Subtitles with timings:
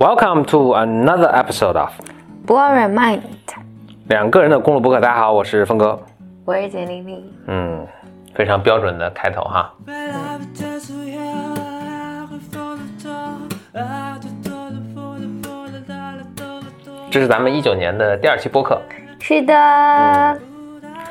[0.00, 1.90] Welcome to another episode of
[2.46, 3.20] Boring Mind，
[4.08, 4.98] 两个人的公路博客。
[4.98, 6.00] 大家好，我是峰哥。
[6.46, 7.22] 我是简丽丽。
[7.48, 7.86] 嗯，
[8.34, 9.70] 非常标准的开头哈。
[17.10, 18.80] 这是咱们一九年的第二期播客。
[19.18, 20.40] 是的，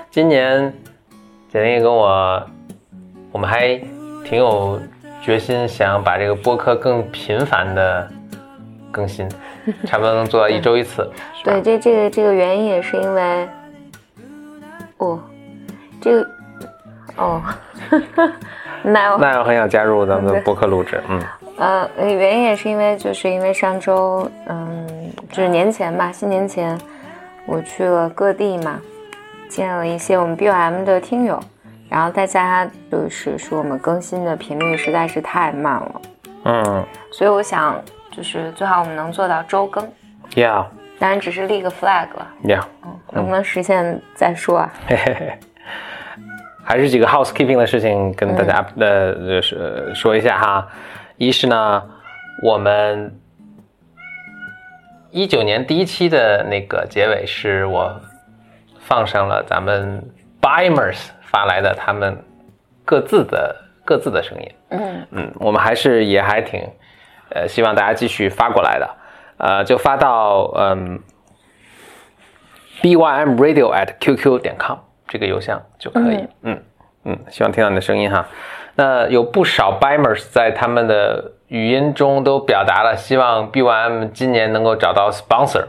[0.10, 0.74] 今年
[1.48, 2.44] 简丽跟我，
[3.32, 3.80] 我们还
[4.26, 4.80] 挺有
[5.22, 8.10] 决心，想把这个播客更频繁的
[8.92, 9.30] 更新，
[9.86, 11.10] 差不多能做到一周一次。
[11.44, 13.50] 对，这这个这个原因也是因为，
[14.98, 15.20] 哦，
[16.02, 16.30] 这个，
[17.18, 17.42] 哦，
[18.82, 21.22] 那我那我很想加入咱们的播客录制，嗯。
[21.58, 26.80] 呃，原因也是因为，就是因为上周，嗯，就是年前吧，新年前，
[27.46, 28.80] 我去了各地嘛，
[29.50, 31.38] 见了一些我们 BOM 的听友，
[31.90, 36.02] 然后大家就是说我们更新的频率实在是太慢了，
[36.46, 36.86] 嗯。
[37.12, 37.76] 所以我想
[38.12, 39.88] 就是最好我们能做到周更
[40.34, 40.66] ，，Yeah
[41.00, 44.74] 当然只是立个 flag 了，Yeah，嗯，能不能实现再说啊？
[44.88, 45.40] 嘿嘿嘿，
[46.64, 50.68] 还是几个 housekeeping 的事情跟大家呃就是说一下哈。
[51.16, 51.84] 一是呢，
[52.44, 53.18] 我们
[55.12, 58.00] 一九年第一期的那个结尾是我
[58.80, 60.04] 放上了咱们
[60.42, 62.18] Bimers 发来的他们
[62.84, 64.52] 各自的各自的声音。
[64.70, 66.62] 嗯嗯，我们还是也还挺，
[67.32, 68.90] 呃，希望大家继续发过来的，
[69.38, 71.00] 呃，就发到嗯
[72.82, 74.78] ，bym radio at qq 点 com
[75.08, 76.28] 这个邮箱就可以。
[76.44, 76.64] 嗯
[77.06, 78.28] 嗯希望听到你的声音哈。
[78.76, 85.66] 那有不少 bimers 在他们的语音中都表达了希望 bym 今年能够找到 sponsor。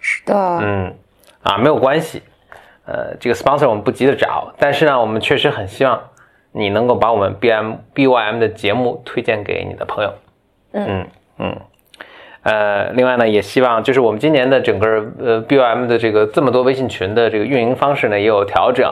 [0.00, 0.94] 是的，嗯，
[1.42, 2.22] 啊，没有关系，
[2.84, 6.00] 呃，这个 sponsor 我们不急着找，但是呢，我们确实很希望
[6.52, 10.12] 你能够把我们 B M B Y M 的节目推荐给你的朋友。
[10.72, 11.06] 嗯
[11.38, 11.60] 嗯
[12.42, 14.86] 呃，另外呢，也希望就是我们今年的整个
[15.18, 18.90] 呃 BOM 的这个这么多微信群的这个运营方式呢也有调整。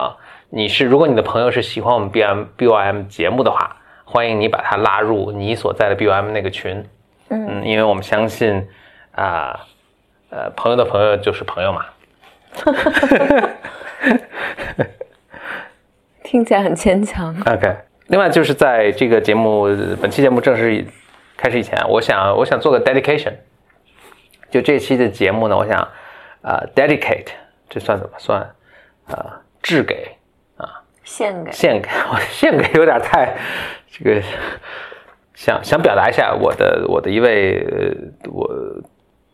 [0.49, 6.85] 你是如果你的朋友是喜欢我们 BMBOM 节目的话，欢迎你把他拉入你所在的 BOM 那个群。
[7.29, 8.67] 嗯嗯，因为我们相信
[9.13, 9.67] 啊。
[10.33, 11.85] 呃，朋友的朋友就是朋友嘛。
[16.23, 17.35] 听起来很牵强。
[17.45, 17.75] OK，
[18.07, 19.65] 另外就是在这个节目
[20.01, 20.85] 本期节目正式
[21.41, 23.33] 开始以前，我想我想做个 dedication，
[24.51, 25.87] 就这期的节目呢，我想
[26.43, 27.29] 呃 dedicate，
[27.67, 28.47] 这算怎么算？
[29.07, 30.15] 呃，致给
[30.57, 33.35] 啊献给献给我 献给有点太
[33.89, 34.21] 这个
[35.33, 38.47] 想想表达一下我的我的一位呃我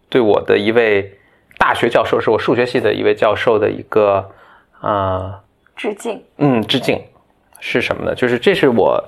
[0.09, 1.19] 对我的一位
[1.57, 4.31] 大学教授，是我数学系的一位教授的一个
[4.79, 5.43] 啊。
[5.75, 6.23] 致敬。
[6.37, 7.03] 嗯，致敬
[7.59, 8.15] 是什么呢？
[8.15, 9.03] 就是这是我，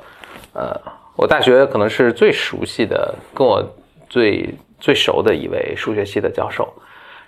[0.54, 0.80] 呃，
[1.20, 3.62] 我大学可能是最熟悉的，跟我
[4.08, 6.74] 最最熟的一位数学系的教授。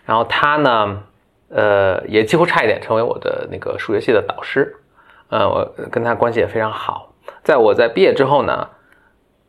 [0.06, 1.03] 然后他呢，
[1.50, 4.74] 呃，也几乎差一点成为我的那个数学系的导师。
[5.28, 7.13] 呃，我跟他关系也非常好。
[7.44, 8.66] 在我在毕业之后呢，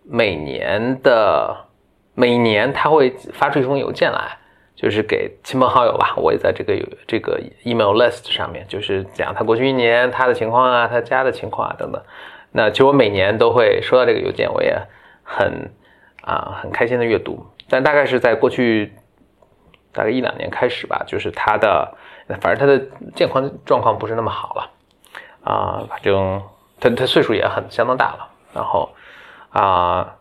[0.03, 1.57] 每年的
[2.15, 4.39] 每年他会发出一封邮件来，
[4.75, 12.03] 就是给亲朋好友吧，我也在这个有这个 email list 上面，就是讲他过去一年他的情况啊，他家的情况啊等等。
[12.53, 14.79] 那其实我每年都会收到这个邮件，我也
[15.25, 15.71] 很
[16.23, 17.47] 啊很开心的阅读。
[17.69, 18.93] 但大概是在过去
[19.93, 21.95] 大概一两年开始吧，就是他的
[22.41, 22.79] 反正他的
[23.15, 24.71] 健康状况不是那么好了
[25.43, 26.43] 啊，反正
[26.79, 28.91] 他他岁数也很相当大了，然后
[29.51, 30.15] 啊。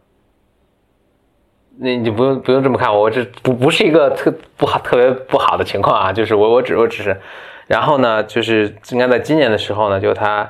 [1.79, 7.19] 那你不用不用这么看我，这不不是一个特不好特别不好的情况啊，就是我我只我只是，
[7.65, 10.47] 然后呢，就是应该在今年的时候呢，就他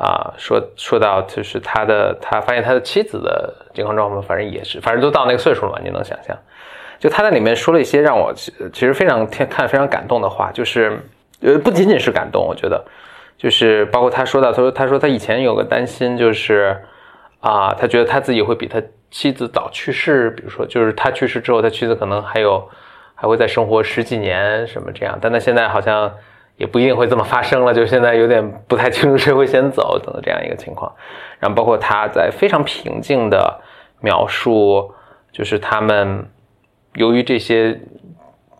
[0.00, 6.36] 啊、说说到就是他的他发现他的妻子的健康状况，反正也是，反正都到那个岁数了，你能想象，
[7.00, 11.00] 就他在里面说了一些让我其其实非常看非常感动的话，就是
[11.42, 12.84] 呃不仅仅是感动，我觉得
[13.36, 16.80] 就是包括他说到他说他说他以前有个担心就是
[17.40, 18.82] 啊、他觉得他自己会比他
[19.12, 22.68] 妻子早去世，比如说就是他去世之后，他妻子可能还有
[23.14, 26.12] 还会再生活十几年什么这样，但他现在好像
[26.58, 30.92] 也不一定会这么发生了，就现在有点不太清楚谁会先走等等这样一个情况。
[31.38, 33.60] 然后包括他在非常平静的
[34.00, 34.92] 描述，
[35.32, 36.28] 就是他们
[36.92, 37.80] 由于这些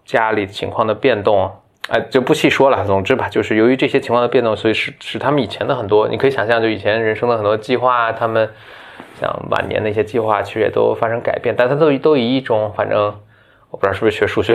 [0.06, 1.50] 家里情况的变动。
[1.90, 2.84] 哎，就不细说了。
[2.84, 8.46] 总之吧，就是由于这些情况的变动，所以使使他们以前的很多，你可以想象，就以前人生的很多计划，他们
[9.18, 11.54] 像晚年的一些计划，其实也都发生改变。
[11.56, 13.18] 但他都都以一种，反正
[13.70, 14.54] 我不知道是不是学数学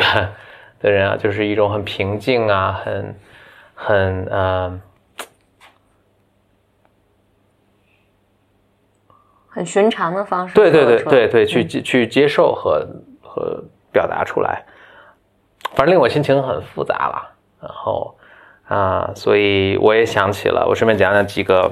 [0.80, 3.16] 的人啊，就是一种很平静啊，很
[3.86, 4.80] 很呃，
[9.50, 10.56] 很寻常的方式。
[10.56, 12.88] 对对对对对，去接去接受和
[13.22, 14.64] 和表达出来，
[15.76, 17.36] 反正令我心情很复杂了。
[17.60, 18.16] 然后
[18.68, 21.70] 啊，所以我也想起了，我顺便讲讲几个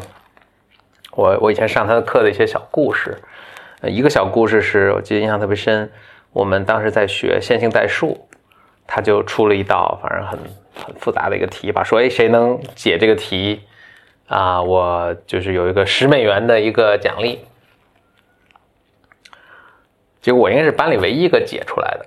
[1.11, 3.17] 我我以前上他的课的一些小故事。
[3.83, 5.89] 一个小故事是我记得印象特别深，
[6.33, 8.27] 我们当时在学线性代数，
[8.85, 10.37] 他就出了一道反正很
[10.75, 13.61] 很复杂的一个题吧，说哎谁能解这个题
[14.27, 17.39] 啊，我就是有一个十美元的一个奖励。
[20.21, 22.05] 结果我应该是班里唯一一个解出来的，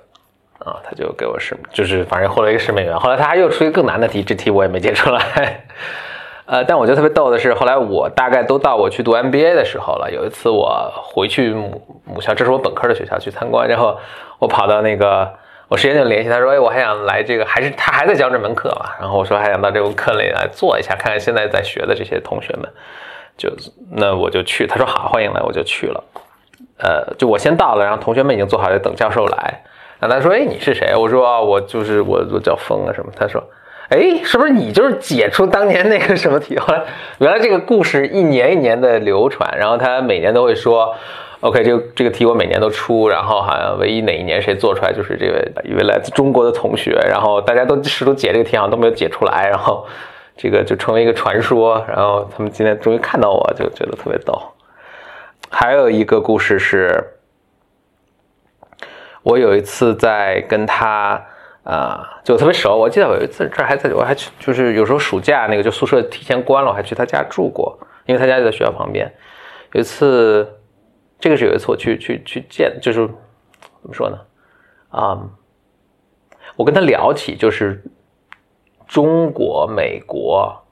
[0.65, 2.99] 啊，他就给我十，就是反正获了一个十美元。
[2.99, 5.65] 后来他还又出一个更难的题，这题我也没解出来。
[6.47, 10.11] 呃，但我觉得特别逗的是，后来我大概都到我去读 MBA 的时候了。
[10.13, 13.99] 有一次我回去母母校，这是我本科的学校去参观，然后
[14.39, 15.35] 我跑到那个
[15.69, 18.91] 我时间就联系他说，哎，我还想来这个，还是他还在教这门课嘛？
[19.01, 22.69] 然后我说还想到这个课里来做一下，看看现在在学的这些同学们，
[23.37, 23.51] 就
[23.91, 24.67] 那我就去。
[24.67, 26.05] 他说好，欢迎来，我就去了。
[26.79, 29.63] 呃，就我先到了，然后同学们已经坐好了等教授来。
[29.99, 30.95] 然后他说，哎，你是谁？
[30.95, 33.13] 我说我就是我，我叫风啊什么。
[33.17, 33.43] 他说。
[33.91, 36.59] 哎，是不是你就是解出当年那个什么题？
[36.59, 36.83] 后来
[37.19, 40.95] 原来这个故事一年一年的流传，然后他每年都会说
[41.41, 49.87] ，OK，这个这个题我每年都出，然后好像唯一哪一年谁做出来就是这位一位来自中国的同学，然后大家都试图解这个题，好像都没有解出来，然后
[50.35, 51.85] 这个就成为一个传说。
[51.87, 54.41] 然后他们今天终于看到我，就觉得特别逗。
[55.51, 57.05] 还有一个故事是，
[59.23, 61.23] 我有一次在跟他。
[61.65, 62.77] 啊，就特别熟。
[62.77, 69.13] 我记得有一次这还在，我还去，就是有时候暑假那个就宿舍提前关了，我还去他家住过，因为他家就在学校旁边。
[69.73, 70.47] 有一次，
[71.19, 74.19] 这个是有一次我去去去见，就是怎么说呢？
[74.91, 75.19] 啊，
[76.57, 77.83] 我跟他聊起就是
[78.87, 80.63] 中国、美国，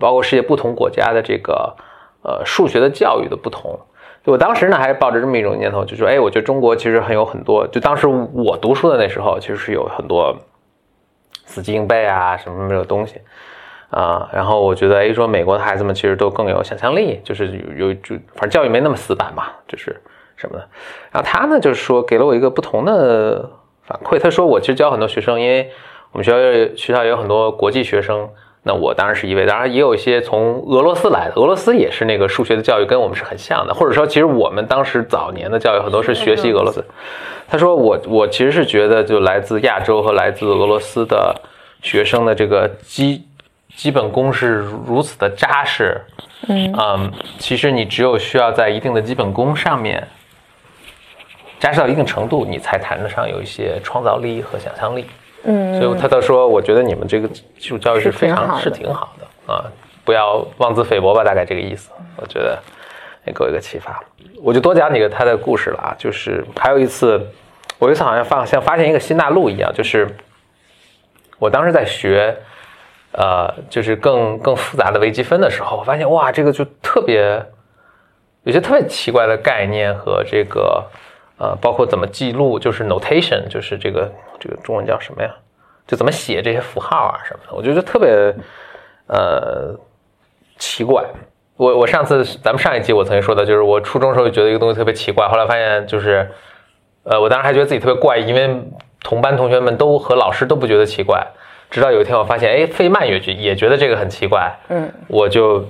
[0.00, 1.76] 包括世界不同国家的这个
[2.22, 3.78] 呃数学的教育的不同。
[4.24, 7.66] 我当时呢，还是抱着这么一种念头，就说：“哎，我觉得中国其实很有很多。
[7.68, 10.34] 就当时我读书的那时候，其实是有很多
[11.44, 13.20] 死记硬背啊，什么什么的东西
[13.90, 14.30] 啊。
[14.32, 20.00] 然后我觉得，哎，说美国的孩子们其实都更有想象力，就是有有就反正教育没那么死板嘛，就是
[20.36, 20.66] 什么的。
[21.12, 23.50] 然后他呢，就是说给了我一个不同的
[23.82, 24.18] 反馈。
[24.18, 25.70] 他说，我其实教很多学生，因为
[26.12, 28.28] 我们学校学校有很多国际学生。”
[28.66, 36.82] 那我当然是一位，当然也有一些从俄罗斯来的，俄罗斯也是那个数学的教育跟我们是很像的，或者说其实我们当时早年的教育很多是学习俄罗斯。
[37.46, 41.38] 他说我我其实是觉得就来自亚洲和来自俄罗斯的
[41.82, 43.22] 学生的这个基
[43.76, 46.00] 基本功是如此的扎实，
[46.48, 50.02] 嗯嗯，其实你只有需要在一定的基本功上面
[51.60, 55.04] 扎实到一定程度，你才谈得上有一些创造力和想象力。
[55.44, 59.64] 嗯，所以他倒说，我觉得你们这个基础教育是非常是挺好的啊，
[60.04, 61.90] 不要妄自菲薄吧，大概这个意思。
[62.16, 62.58] 我觉得
[63.26, 64.02] 也给我一个启发，
[64.42, 65.94] 我就多讲几个他的故事了啊。
[65.98, 67.20] 就是还有一次，
[67.78, 70.08] 我有一次好像发像发现一个新大陆一样，就是
[71.38, 72.34] 我当时在学
[73.12, 77.44] 呃，就是更更复杂的微积分的时候，我发现哇，这个就特别
[78.44, 80.82] 有些特别奇怪的概念和这个。
[81.36, 85.34] 呃，包括怎么记录，就是 notation，就是这个这个中文叫什么呀？
[85.86, 88.08] 就怎么写这些符号啊什么的，我觉得特别
[89.08, 89.74] 呃
[90.56, 91.04] 奇怪。
[91.56, 96.30] 我我上次咱们上一集我曾经说的，就是我初中时候觉得一个东西特别奇怪，后来发现就是
[97.02, 98.62] 呃，我当时还觉得自己特别怪异，因为
[99.02, 101.26] 同班同学们都和老师都不觉得奇怪，
[101.70, 105.64] 直到有一天我发现，哎，费曼也觉也觉得这个很奇怪，嗯，我就。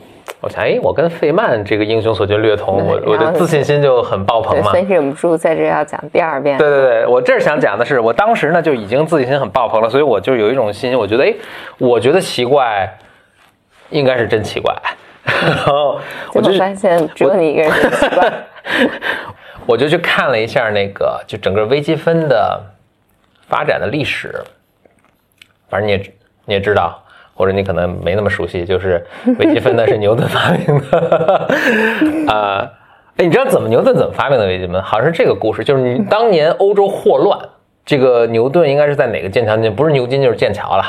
[0.45, 4.71] 我想，哎，我跟费曼这个英雄所见略同，我我的自信心就很爆棚嘛。
[4.73, 6.59] 所以忍不住在这要讲第二遍。
[6.59, 11.35] 对对对，我这儿想讲的是，我当时呢就已经自信心很爆棚了，所以我就有一种信心，我觉得，哎，
[11.79, 12.95] 我觉得奇怪，
[13.89, 14.75] 应该是真奇怪。
[15.25, 15.99] 然后
[16.35, 18.31] 我就发现只有你一个人奇怪。
[19.65, 22.61] 我就去看了一下那个，就整个微积分的
[23.49, 24.45] 发展的历史，
[25.71, 26.13] 反正你也
[26.45, 27.03] 你也知道。
[27.35, 29.05] 或者你可能没那么熟悉，就是
[29.39, 31.49] 微积分呢是牛顿发明的，
[32.33, 32.71] 啊，
[33.17, 34.81] 哎，你知道怎么牛顿怎么发明的微积分？
[34.83, 37.39] 好像是这个故事，就是你当年欧洲霍乱，
[37.85, 39.57] 这个牛顿应该是在哪个剑桥？
[39.73, 40.85] 不是牛津就是剑桥了，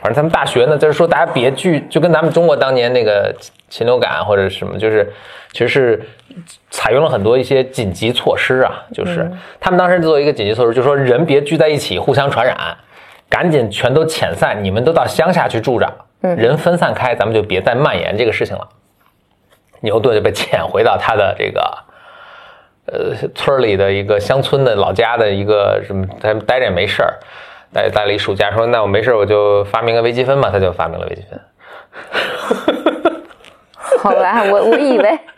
[0.00, 3.34] 反正他们大学呢，就是说大家别聚，就跟咱们中国当年那个
[3.68, 5.08] 禽流感或者什么，就是
[5.52, 6.02] 其实是
[6.70, 9.30] 采用了很多一些紧急措施啊，就是
[9.60, 12.56] 他们当时做一个紧急措施，就说人别聚在一起互相传染。
[13.28, 15.86] 赶紧全都遣散，你们都到乡下去住着，
[16.20, 18.68] 人分散开，咱们就别再蔓延这个事情了。
[19.80, 21.78] 牛顿就被遣回到他的这个
[22.86, 27.14] 呃村里的一个乡村的老家的一个什么，他待着也没事儿，
[27.72, 31.38] 待待了一暑假，说那我没事我就发明个微积分吧，他就发明了微积分。
[34.00, 35.18] 好吧，我我以为。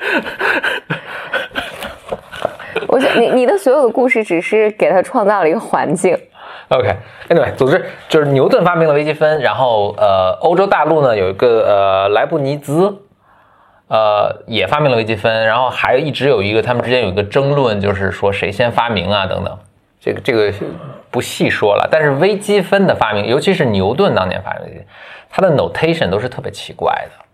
[2.88, 6.18] 我想你你的所有的故事只是给他创造了一个环境。
[6.70, 12.96] OK，Anyway， 总之就是牛顿发明了微积分，然后呃，欧洲大陆呢有一个呃莱布尼兹，
[13.88, 19.58] 呃也发明了微积分，然后还一直有一个他们之间有一个争论，就是说谁先发明啊等等，
[20.00, 20.52] 这个这个
[21.10, 21.88] 不细说了。
[21.90, 24.84] 但是微积分的发明，尤其是牛顿当年发明的，
[25.28, 27.24] 它的 notation 都是特别奇怪的。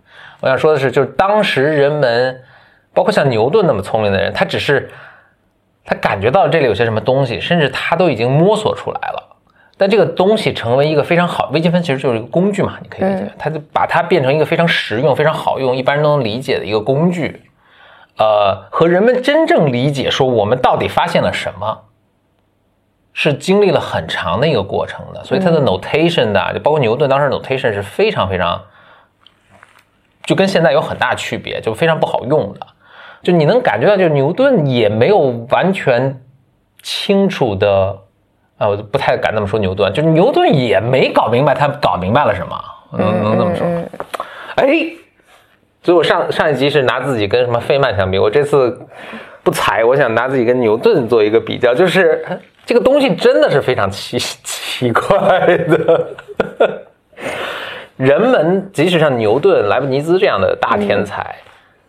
[0.41, 2.43] 我想说的是，就是当时人们，
[2.95, 4.91] 包括像牛顿那么聪明的人，他只是
[5.85, 9.23] 他感觉到这里有些什么东西，甚至他都已经摸索出来了。
[9.77, 17.43] 但这个东西成为一个非常好，微积分其实就是一个工具嘛，你可以理解，它就把它变成一个非常实用、非常好用、一般人都能理解的一个工具。
[18.19, 21.83] 呃，和人们真正理解说我们到底发现了什么，
[23.13, 25.23] 是经历了很长的一个过程的。
[25.23, 28.63] 所以它的 notation 的，就包括牛顿当时 notation 是非常非常，
[30.25, 32.61] 就跟现在有很大区别，就非常不好用的。
[33.23, 35.19] 就你能感觉到，就牛顿也没有
[35.51, 36.23] 完全
[36.83, 37.99] 清楚的，
[38.59, 42.59] 啊，我不太敢这么说牛顿，就是牛顿也没搞明白他搞明白了什么，
[42.93, 43.67] 能能这么说？
[44.57, 44.67] 哎，
[45.83, 48.79] 所以我上上一集是拿自己跟什么费曼相比，我这次
[49.43, 52.25] 不才，我想拿自己跟牛顿做一个比较，就是
[52.65, 56.09] 这个东西真的是非常奇 奇怪的。
[57.97, 61.35] 人们即使像牛顿、莱布尼兹这样的大天才，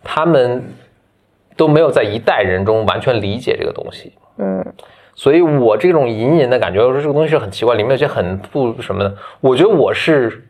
[0.02, 0.64] 他们
[1.56, 4.12] 都没有在一代人中完全理解这个东西。
[4.38, 4.64] 嗯
[5.18, 9.12] 所以我这种隐隐的感觉，我说这个东西是很奇怪，里面有些很不什么的。
[9.40, 10.48] 我觉得我是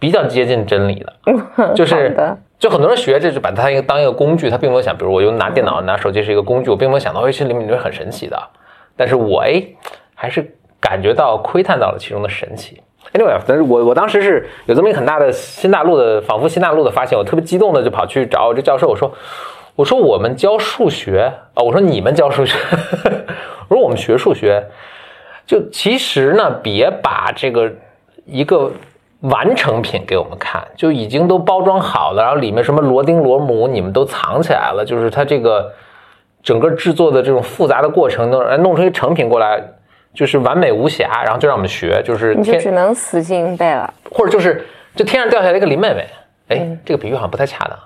[0.00, 1.12] 比较接近真理的，
[1.72, 8.36] 就是就很多人学这就把它一个当一个工具，他并没有想，比如我用拿电脑、拿手机是一个工具，我并没有想到，哎，这里面是很神奇的。
[8.96, 9.62] 但是我哎，
[10.16, 12.82] 还是感觉到窥探到了其中的神奇。
[13.12, 19.14] Anyway，但是我我当时是有这么一个很大的新大陆的，仿佛新大陆的发现，我特别激动的就跑去找我这教授，我说，
[19.76, 22.56] 我说我们教数学啊、我说你们教数学，
[23.72, 24.62] 我说我们学数学，
[25.46, 27.72] 就其实呢，别把这个
[28.26, 28.70] 一个
[29.20, 35.72] 完成品给我们看，就已经都包装好了，然后里面什么螺钉螺母你们都藏起来了，就是它这个
[36.42, 39.58] 整个制作的这种复杂的过程，弄弄出一个成品过来，
[40.12, 43.94] 就是完美无瑕，然后就让我们学，就是天你就只能死记硬背了。
[44.10, 46.06] 或者就是就天上掉下来一个林妹妹，
[46.48, 47.78] 哎，这个比喻好像不太恰当，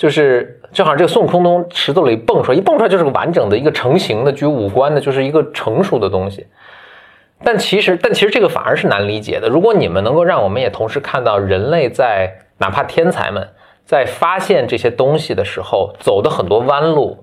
[0.00, 6.46] 就是正好像这个孙悟空从石头里蹦出来，一蹦出来就是个完整的一个成型的、具有五官的，就是一个成熟的东西。
[7.44, 9.46] 但其实，但其实这个反而是难理解的。
[9.50, 13.46] 如果你们能够让我们也同时看到人类在哪怕天才们
[13.84, 17.22] 在发现这些东西的时候走的很多弯路，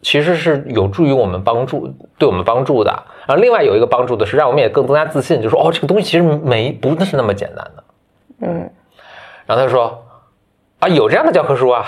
[0.00, 2.92] 其实是有助于我们帮助，对我们帮助的。
[3.26, 7.84] 然后另外有一个帮助的是，让我们也更增加自信，就说哦，这个东西其实没不是那么简单的。
[8.42, 8.70] 嗯，
[9.44, 10.04] 然后他就说
[10.80, 11.84] 啊，有这样的教科书啊，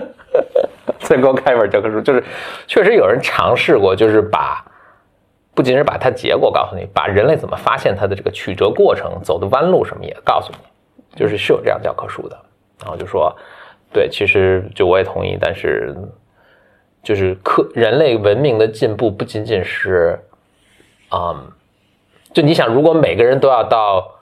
[1.00, 2.22] 再给我开一本教科书，就是
[2.66, 4.64] 确实有人尝试过，就是把
[5.54, 10.58] 不仅是把它结果告诉你，把人类怎么发现它的这个曲折过程、走的弯路什么也告诉你，
[11.18, 12.38] 就是是有这样教科书的。
[12.80, 13.34] 然后就说，
[13.92, 15.96] 对，其实就我也同意，但是
[17.02, 20.20] 就是科人类文明的进步不仅仅是，
[21.10, 21.50] 嗯，
[22.32, 24.17] 就你想，如果每个人都要到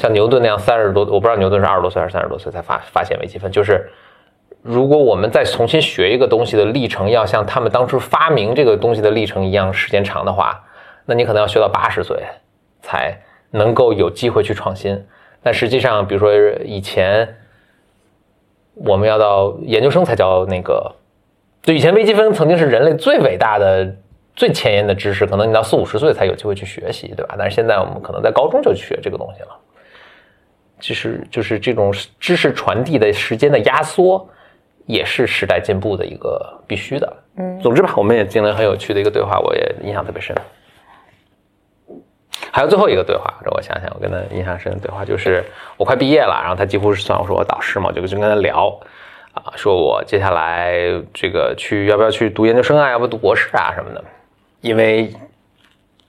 [0.00, 3.86] 像牛顿那样三十多，我不知道牛顿是二十多岁还是三十多岁才发发现微积分，就是
[4.62, 10.64] 如果我们再重新学一个东西的历程，要像他们当初发明这个东西的历程一样时间长的话，
[11.04, 12.16] 那你可能要学到八十岁
[12.80, 13.14] 才
[13.50, 15.06] 能够有机会去创新。
[15.42, 16.32] 但实际上，比如说
[16.64, 17.36] 以前
[18.72, 20.90] 我们要到研究生才教那个，
[21.62, 23.94] 就以前微积分曾经是人类最伟大的、
[24.34, 27.34] 最前沿的知识，可能你到四五十岁才有机会去学习，对吧？
[27.36, 29.48] 但是现在我们可能在高中就去学这个东西了。
[30.80, 34.28] 其实就是这种知识传递的时间的压缩，
[34.86, 37.16] 也是时代进步的一个必须的。
[37.36, 40.34] 嗯，总之吧，我们也经历了很有趣的一个对话，我也印象特别深。
[42.52, 45.44] 还有最后一个对话，让我想想，我跟他印象深的对话就是
[45.76, 48.76] 我快毕业了，然后他几乎是算我说我导师嘛，我就就跟他聊
[49.34, 50.74] 啊，说我接下来
[51.14, 54.02] 这个去要不要去读研究生啊，要不读博士啊什么的，
[54.62, 55.12] 因为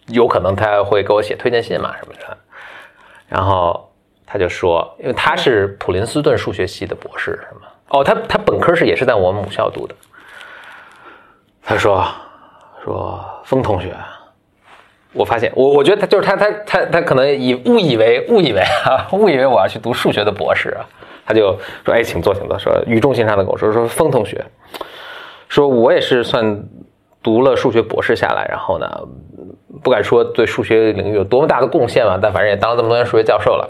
[0.07, 2.37] 有可能他会给我写推荐信嘛什么的。
[3.27, 3.90] 然后
[4.31, 7.67] 他就说，因为他是普林斯顿数学系的博士，是吗？
[7.89, 9.93] 哦，他他本科是也是在我们母校读的。
[11.61, 12.07] 他说
[12.81, 13.93] 说风同学，
[15.11, 20.85] 我发现我我觉得他就是他他他他可能以误以为误以为啊误以为我要去读数学的博士啊，
[21.25, 24.41] 他就说哎请坐请坐，说语重心长的跟我说说风同学，
[25.49, 26.63] 说我也是算
[27.21, 28.89] 读了数学博士下来，然后呢
[29.83, 33.69] 不敢说对数学领域有多么大的贡献吧，但反正也当了这么多年数学教授了。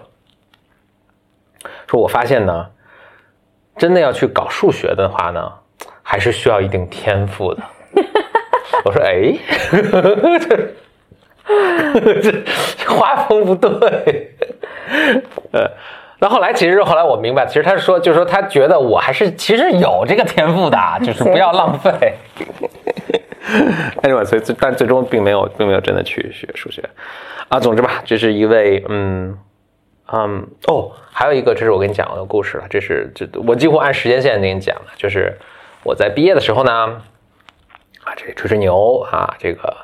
[1.92, 2.68] 说我发现呢，
[3.76, 5.52] 真的要去搞数学的话呢，
[6.02, 7.62] 还是需要一定天赋的。
[8.86, 9.34] 我说哎，
[10.40, 10.72] 这
[12.22, 12.32] 这
[12.88, 14.32] 画风不对。
[15.52, 15.70] 呃，
[16.20, 22.14] 那后来其实后来我明白，其实他是说，就是说他觉得我还是其实有这个天赋的，就是不要浪费。
[24.02, 26.82] anyway，所以最但最终并没有并没有真的去学数学
[27.50, 27.60] 啊。
[27.60, 29.38] 总之吧，这是一位嗯
[30.14, 32.66] 嗯哦，还有一个，这是我跟你讲的故事了。
[32.70, 35.34] 这是这我几乎按时间线给你讲的，就是
[35.84, 36.72] 我在毕业的时候呢，
[38.04, 39.78] 啊，这吹吹牛啊，这个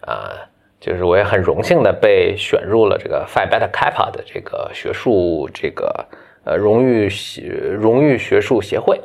[0.00, 0.34] 啊，
[0.80, 6.06] 就是我也很荣幸的被选入了这个 Phi Beta Kappa 的这个学术这个
[6.44, 7.42] 呃荣誉学
[7.78, 9.00] 荣誉学术协会。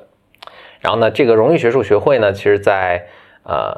[0.79, 3.07] 然后呢，这个荣誉学术学会呢，其实在
[3.43, 3.75] 呃，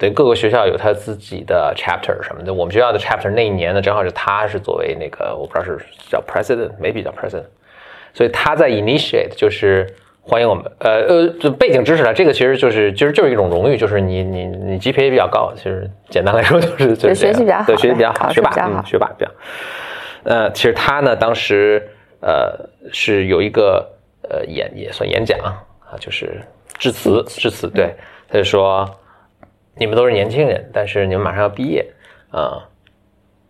[0.00, 2.54] 对各个学校有他自己的 chapter 什么的。
[2.54, 5.78] 我们学校的 chapter 那一年呢，正好是他是作为那个我不知道是
[6.08, 7.44] 叫 president，maybe 叫 president，
[8.14, 9.86] 所以他在 initiate 就是
[10.22, 10.64] 欢迎我们。
[10.78, 19.30] 呃呃，就背景知识呢，这个其实就是其实就是一种荣誉，就是你你你 GPA 比较高，其实简单来说就是就是学习比较好，对学习比较好，学霸嗯，学霸比较。
[20.22, 21.86] 呃，其实他呢，当时
[22.22, 22.58] 呃
[22.90, 23.86] 是有一个
[24.30, 25.60] 呃演也算演讲啊，
[25.98, 26.40] 就是
[26.78, 27.94] 致辞致辞，对。
[28.32, 28.88] 他就说
[29.80, 31.90] ：“你们都是年轻人，但是你们马上要毕业
[32.30, 32.68] 啊，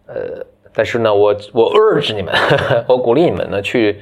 [0.07, 2.33] 呃，但是呢，我我 urge 你们，
[2.87, 4.01] 我鼓励你们呢去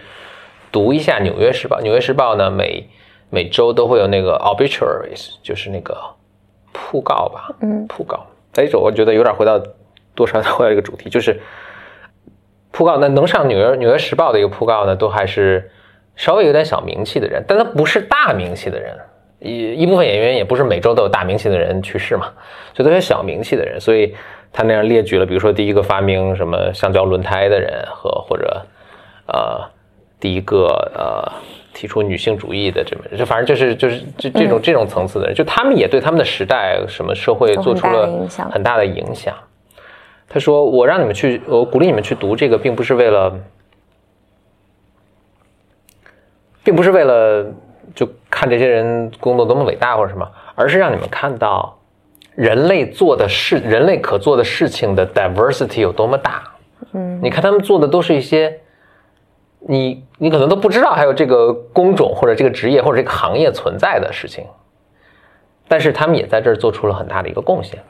[0.70, 1.78] 读一下《纽约时报》。
[1.82, 2.86] 《纽约时报》呢，每
[3.30, 5.96] 每周都会有那个 obituaries，就是那个
[6.74, 8.26] 讣告吧，嗯，讣告。
[8.56, 9.58] 哎，这我觉得有点回到
[10.14, 11.40] 多少 回到一个主题，就是
[12.70, 12.98] 讣告。
[12.98, 15.70] 那能上《纽约纽约时报》的一个讣告呢，都还是
[16.14, 18.94] 稍微有点小名气的人，但他不是大名气的人。”
[19.40, 22.32] 一一部分演员也不是每周都有大名气的人去世嘛，
[22.74, 24.12] 所以都是小名气的人，所以
[24.52, 28.66] 他那样列举了，比如说第一个发明什么橡胶轮胎的人和或者
[29.26, 29.60] 呃
[30.18, 31.32] 第一个呃
[31.72, 38.08] 提出女性主义的这么，就反正就是就是这这种这种层次的人，就他们也对他们的时代什么社会做出了
[38.50, 39.32] 很大的影响。
[40.28, 43.38] 他说：“我让你们去，我鼓励你们去读这个，并不是为了，
[46.64, 47.46] 并不是为了。”
[48.38, 51.76] 就看这些人工作多么伟大或者什么，而是让你们看到
[52.36, 56.44] 人类做的事，人类可做的事情的 diversity 有多么大。
[56.92, 58.60] 嗯，你看他们做的都是一些
[59.66, 64.46] 你你可能都不知道还有这个工种或者这个职业或者这个行业存在的事情，
[65.66, 67.82] 但是他们也在这儿做出了很大的一个贡献。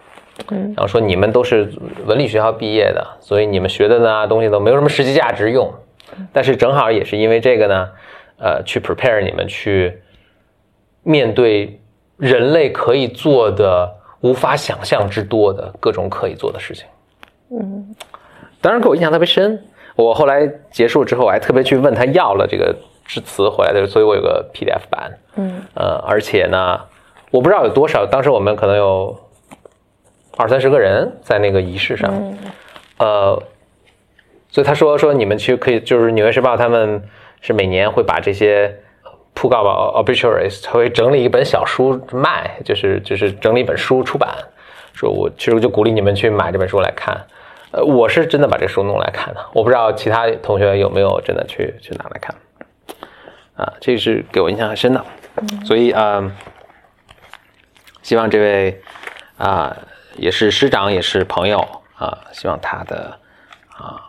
[0.51, 1.71] 嗯，然后说你们都是
[2.07, 5.71] 文理学校毕业的，所以你们学的呢东西都没有什么实际价值用，
[6.33, 7.89] 但是正好也是因为这个呢。
[8.41, 10.01] 呃，去 prepare 你们去
[11.03, 11.81] 面对
[12.17, 16.87] 人类可以做的无法想象之多的各种可以做的事情。
[17.51, 17.95] 嗯，
[18.61, 19.65] 当然给我印象特别深。
[19.97, 25.19] 我后来结束之后，我还特别去问他要了这个致辞回来的，所以我有个 PDF 版。
[25.37, 26.81] 嗯，呃，而且呢，
[27.31, 29.19] 我不知道有多少，当时我们可能有
[30.37, 32.37] 二三十个人在那个仪式上。
[32.99, 33.43] 呃，
[34.51, 37.03] 所以他说说你们去可以，就是《纽约时报》他们。
[37.41, 38.81] 是每年会把这些
[39.39, 44.37] 讣告吧 obituaries，他会整理一本小书卖，就是就是整理一本书出版。
[44.93, 47.25] 说我其实就鼓励你们去买这本书来看。
[47.71, 52.35] 呃，我是真的把这书弄来看的，我不知道其他同学有没有真的去去拿来看。
[53.55, 55.05] 啊，这是给我印象很深的。
[55.65, 56.33] 所以啊，
[58.03, 58.83] 希望这位
[59.37, 59.77] 啊
[60.17, 61.61] 也是师长也是朋友
[61.95, 63.17] 啊，希望他的
[63.77, 64.03] 啊。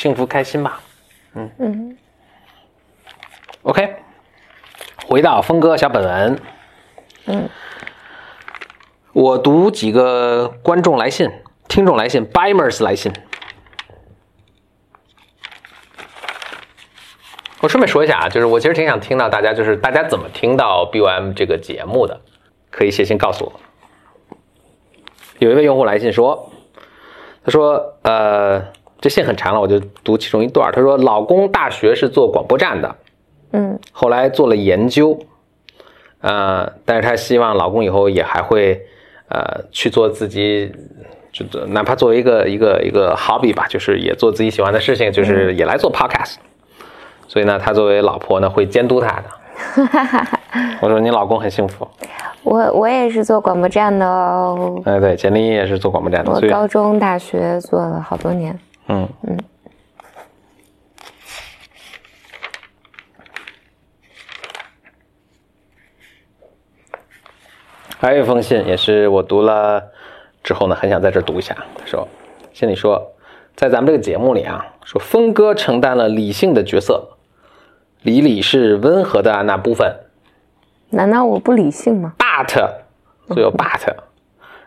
[0.00, 0.80] 幸福开心吧，
[1.34, 1.98] 嗯嗯
[3.60, 3.96] ，OK，
[5.06, 6.40] 回到峰哥小本文，
[7.26, 7.46] 嗯，
[9.12, 11.30] 我读几个观众来信、
[11.68, 13.12] 听众来信、Bimers 来信。
[17.60, 22.22] 我顺便说一下啊，就是我其实挺想听到大家，就是大家怎么听到 BOM 这个节目的，
[22.70, 23.60] 可以写信告诉我。
[25.40, 26.50] 有一位用户来信说，
[27.44, 28.79] 他说，呃。
[29.00, 30.70] 这信很长了，我就读其中一段。
[30.72, 32.96] 他说：“老公大学是做广播站的，
[33.52, 35.18] 嗯，后来做了研究，
[36.20, 38.78] 呃，但是他希望老公以后也还会，
[39.28, 40.70] 呃，去做自己，
[41.32, 46.34] 就哪怕作为一个一个一个 hobby 吧，就是也做自己喜欢的事情，就是也来做 podcast。
[47.26, 49.24] 所以呢，他作为老婆呢，会监督他的。
[50.82, 51.88] 我说你老公很幸福。
[52.42, 54.82] 我我也是做广播站的哦。
[54.84, 56.30] 哎，对，简历也是做广播站的。
[56.30, 58.58] 我高中、大学做了好多年。”
[58.92, 59.38] 嗯嗯，
[67.98, 69.80] 还有一封信，也是我读了
[70.42, 71.54] 之后呢，很想在这读一下。
[71.78, 72.08] 他说
[72.52, 73.12] ：“信里说，
[73.54, 77.10] 在咱们这个节目里啊，说峰哥承担了理性的角色，
[78.02, 80.00] 李李是温和的那部分。
[80.88, 82.48] 难道我不理性吗？But，
[83.28, 83.94] 所以有 but。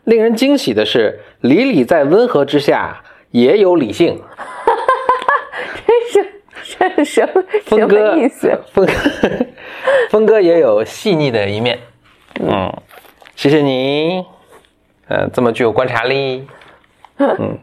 [0.06, 4.22] 令人惊喜的是，李李在温和之下也有理性。
[5.86, 6.42] 这是
[6.78, 8.62] 这是什么什么意思？
[8.72, 8.94] 峰哥，
[10.10, 11.80] 峰哥也有细腻的一面。
[12.40, 12.72] 嗯，
[13.36, 14.24] 谢谢你，
[15.08, 16.48] 呃，这么具有观察力。
[17.18, 17.58] 嗯。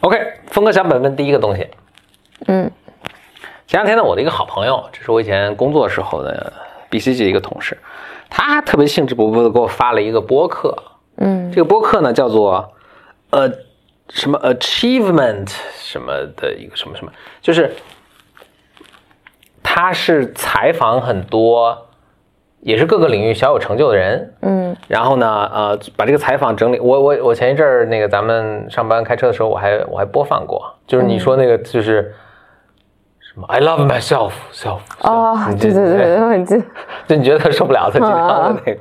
[0.00, 1.68] OK，峰哥想本问第一个东西。
[2.46, 2.70] 嗯。
[3.70, 6.52] 前两天呢，我的一个好朋友，这是我以前工作时候的
[6.90, 7.78] BCG 一个同事，
[8.28, 10.76] 他特别兴致勃勃的给我发了一个播客。
[11.18, 11.52] 嗯。
[11.52, 12.72] 这个播客呢叫做
[13.30, 13.48] 呃
[14.08, 17.72] 什么 Achievement 什么的一个什么什么，就是
[19.62, 21.86] 他是采访很多
[22.62, 24.34] 也是各个领域小有成就的人。
[24.42, 24.76] 嗯。
[24.88, 32.12] 然后呢，呃，把这个采访整理，我我我前一阵儿那个咱们上班开车的时候，我还我还播放过，就是你说那个就是。
[33.40, 34.80] 什么？I love myself, self。
[35.00, 36.62] 哦，对对对对，我记。
[37.08, 38.80] 就你觉得他受不了他经常的那个。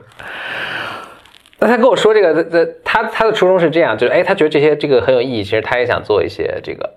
[1.60, 2.44] 那他跟我说这个，
[2.84, 6.90] 他他他的初衷是这样，就是哎，他觉得这些这个很有意义，其实他也想做一些这个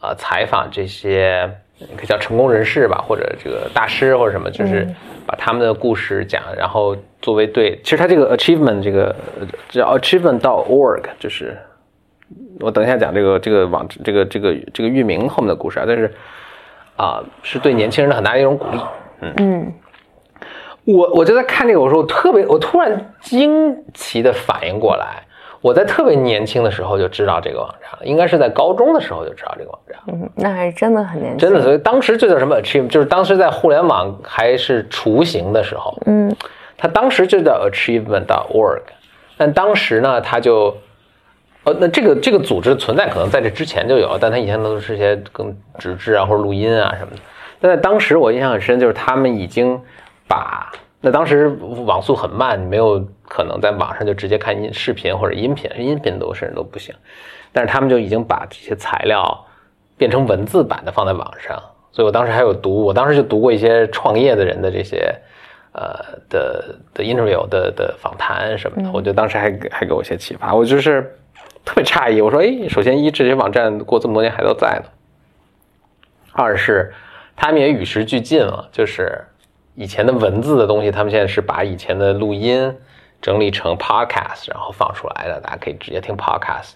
[0.00, 1.50] 呃采访这些
[1.96, 4.86] 可以叫成功人士吧，或者这个大师或者什么，就是
[5.26, 9.14] 把他们的故事讲，然后作为对，其实他这个 achievement 这个
[9.68, 11.56] 叫 achievement 到 org，就是
[12.60, 16.12] 我等一下讲这个这个网这个这个这个域名后面的故事啊，但是。
[16.96, 18.78] 啊，是对年轻人的很大的一种鼓励。
[19.20, 19.74] 嗯嗯，
[20.84, 25.22] 我我就在看这个，我说我特别，我突然惊奇的反应过来，
[25.60, 29.98] 我在特别年轻的时候就知道这个网站了，应该是在高中的时候就知道这个网站。
[30.08, 31.38] 嗯，那还是真的很年轻。
[31.38, 35.96] 真的，所以当时就叫什么 achieve，就是当时在互联网还是雏形的时候。
[36.06, 36.34] 嗯，
[36.76, 38.82] 它当时就叫 achievement.org，
[39.36, 40.76] 但当时呢，它就。
[41.66, 47.20] 呃，那这个这个组织存在可能在这之前就有，但它以前都是些更纸质啊或者录音啊什么的。
[47.60, 49.76] 但在当时我印象很深，就是他们已经
[50.28, 51.48] 把那当时
[51.84, 56.94] 网速很慢，你没有可能在网上就直接看音视频或者音频，音频都甚至都不行。
[57.52, 59.44] 但是他们就已经把这些材料
[59.96, 65.12] 变成文字版的放在网上，所以我当时还有读，我当时就读过一些创业的人的这些
[65.72, 65.98] 呃
[66.28, 71.12] 的的 interview 的的访谈什么的，我觉得当时还还给我一些启发，我就是。
[71.66, 74.88] 特别诧异， 我说：“哎，首先一，这些网站过这么多年还都在呢；
[76.32, 76.94] 二是
[77.34, 79.22] 他们也与时俱进了，就是
[79.74, 82.74] 以前的文字的东西，他们现在是把以前的录音
[83.20, 86.74] 整理成 podcast，然后放出来的，大家可以直接听 podcast。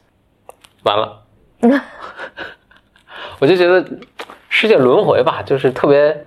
[0.82, 1.22] 完了，
[3.38, 3.88] 我就觉得
[4.48, 6.24] 世界轮回吧，就是特别，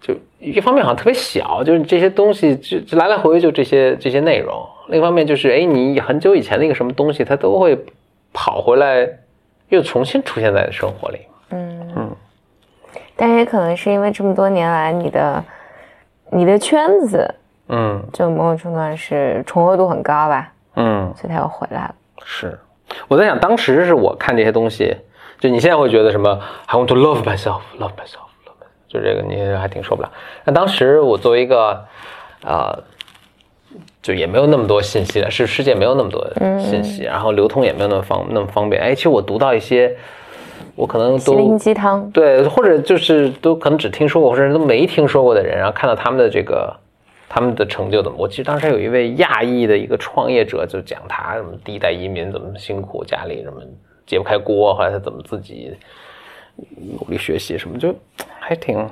[0.00, 7.78] 就一方面好像特别小，就是这些东西就来来回回就这些这些内容。”另一方面就是，哎，你很久以前的一个什么东西，它都会
[8.32, 9.08] 跑回来，
[9.68, 11.20] 又重新出现在生活里。
[11.50, 12.16] 嗯嗯。
[13.14, 15.44] 但也可能是因为这么多年来，你的
[16.30, 17.34] 你的圈子，
[17.68, 20.52] 嗯，就某种程度上是重合度很高吧。
[20.74, 21.12] 嗯。
[21.16, 21.94] 所以它又回来了。
[22.24, 22.58] 是，
[23.06, 24.96] 我在想，当时是我看这些东西，
[25.38, 30.10] 就你现在会觉得什么？I want to love myself, love myself, love myself，就这个你还挺受不了。
[30.44, 31.84] 那当时我作为一个，
[32.44, 32.82] 呃。
[34.02, 36.26] 就也没有那么多信息了，是世界没有那么多
[36.58, 38.82] 信息，然后流通也没有那么方那么方便。
[38.82, 39.94] 哎，其实我读到一些，
[40.74, 46.74] 我可能都心灵鸡汤，对，或者就是都可能只听说过，或者都没听说过的人，然后看到他们的这个
[47.28, 53.62] 他们的成就怎么，我记得当时有一位亚裔的一个创业者，就讲他什么第一代移民怎么辛苦，家里什么
[54.06, 55.72] 揭不开锅，后来他怎么自己
[56.76, 57.94] 努力学习什么，就
[58.38, 58.86] 还挺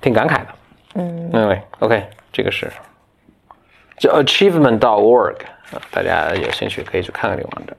[0.00, 0.46] 挺感慨的。
[0.94, 2.70] 嗯，对对，OK，这个是。
[3.96, 5.36] 叫 achievement.org
[5.72, 7.76] 啊，大家有兴趣可以去看看这个网站。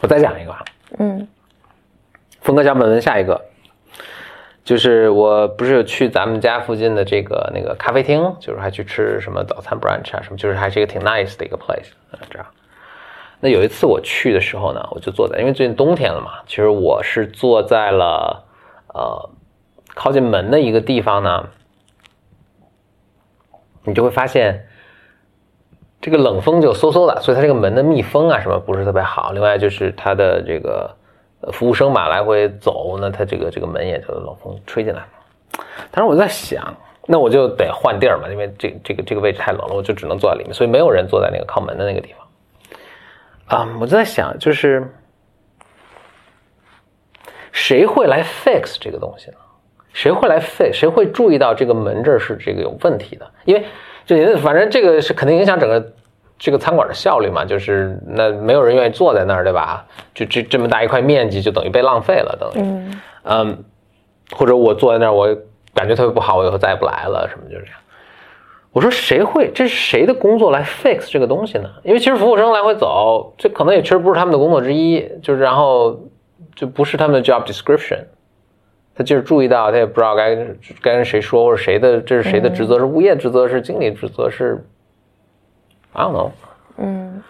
[0.00, 0.64] 我再讲一个啊，
[0.98, 1.26] 嗯，
[2.40, 3.42] 峰哥讲本文下一个，
[4.62, 12.46] 就是我不是去咱们家附近的这个那个咖啡厅，就是还去吃什么早餐 brunch 啊什么，就是还是一个挺 nice 的一个 place 啊这样。
[13.40, 18.44] 那有一次我去的时候呢，我就坐在，因为最近冬天了嘛，其实我是坐在了。
[18.94, 19.30] 呃，
[19.94, 21.48] 靠近门的一个地方呢，
[23.82, 24.66] 你就会发现
[26.00, 29.32] 这个冷风就嗖嗖的，所以它这个门的密封啊什么不是特别好。
[29.32, 30.94] 另外就是它的这个
[31.52, 35.02] 服务生嘛来回走，那它这个这个门也就冷风吹进来。
[35.90, 36.74] 当时我就在想，
[37.06, 42.14] 那我就得换地儿嘛，因为这这个这个位置太冷了，我就只能坐在里面，所以没有人坐在那个靠门的那个地
[43.48, 43.58] 方。
[43.60, 44.88] 啊，我就在想，就是
[47.54, 49.36] 谁会来 fix 这个东西呢？
[49.92, 50.72] 谁会来 fix？
[50.72, 53.24] 谁会注意到这个门这儿是这个有问题的？
[53.44, 53.64] 因为
[54.04, 55.92] 这反正这个是肯定影响整个
[56.36, 59.86] 这个餐馆的效率嘛，就是那没有人愿意坐在那儿，对吧？
[60.12, 63.64] 就这这么大一块面积就等于被浪费了，等于嗯嗯，
[64.32, 65.28] 或者我坐在那儿，我
[65.72, 67.78] 感觉特别不好，我以后再也不来了，什么就是这样。
[68.72, 69.48] 我说谁会？
[69.54, 71.70] 这是谁的工作来 fix 这个东西呢？
[71.84, 75.96] 因为其实服务生来回走，这可能也确实不是他们的工作之一，就是然后
[76.54, 78.04] 就不是他们的 job description。
[78.96, 80.36] 他就是注意到，他也不知道该
[80.80, 84.64] 该跟谁说，或者谁的这是谁的职责，是物业职责，是经理职责，是
[85.92, 86.30] I don't know，
[86.76, 87.20] 嗯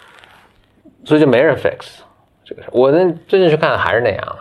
[1.07, 2.01] 所以就没人 fix
[2.45, 2.69] 这个事。
[2.71, 4.37] 我那最近去看还是那样啊，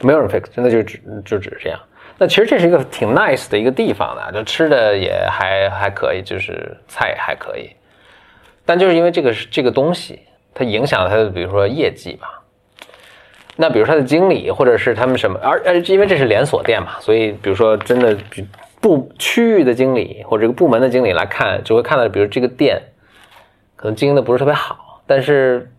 [0.00, 1.78] 没有人 fix，真的就只就只是这样。
[2.18, 7.70] 那其实这是一个挺 nice 的一个地方的，就吃的也还还可以，就是菜也还可以，
[8.64, 10.18] 但就是因为这个是这个东西，
[10.52, 12.37] 它影响了它的比如说业绩吧。
[13.60, 18.16] 那比如他的经理或者是他们什么，而而因为这是连锁店嘛，所以比如说真的
[18.80, 22.80] 部区域的经理或者这个部门的经理来看，就会看到，比如这个店
[23.74, 25.72] 可能经营的不是特别好，但是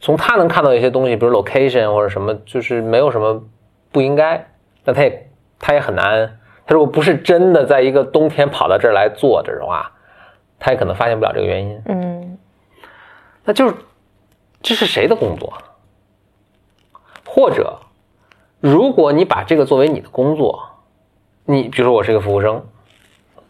[0.00, 3.44] 从他能看到一些东西，比如 location 或者什么，就是没有什么
[3.92, 4.46] 不应该，
[4.86, 5.28] 那他也
[5.60, 9.92] 他也很难，他如果不是真的在一个冬天跑到这儿来做这种话，
[10.58, 11.82] 他也可能发现不了这个原因。
[11.84, 12.38] 嗯
[13.44, 13.74] 那就是
[14.62, 15.52] 这是谁的工作？
[17.34, 17.76] 或者，
[18.60, 20.62] 如果你把这个作为你的工作，
[21.44, 22.64] 你比如说我是一个服务生，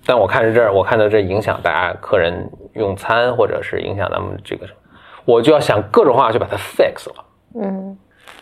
[0.06, 4.78] 但我看着这儿，我看到这影响大家客人用餐，或者是影响咱们这个什么，
[5.26, 7.24] 我就要想各种方法去把它 fix 了。
[7.60, 7.98] 嗯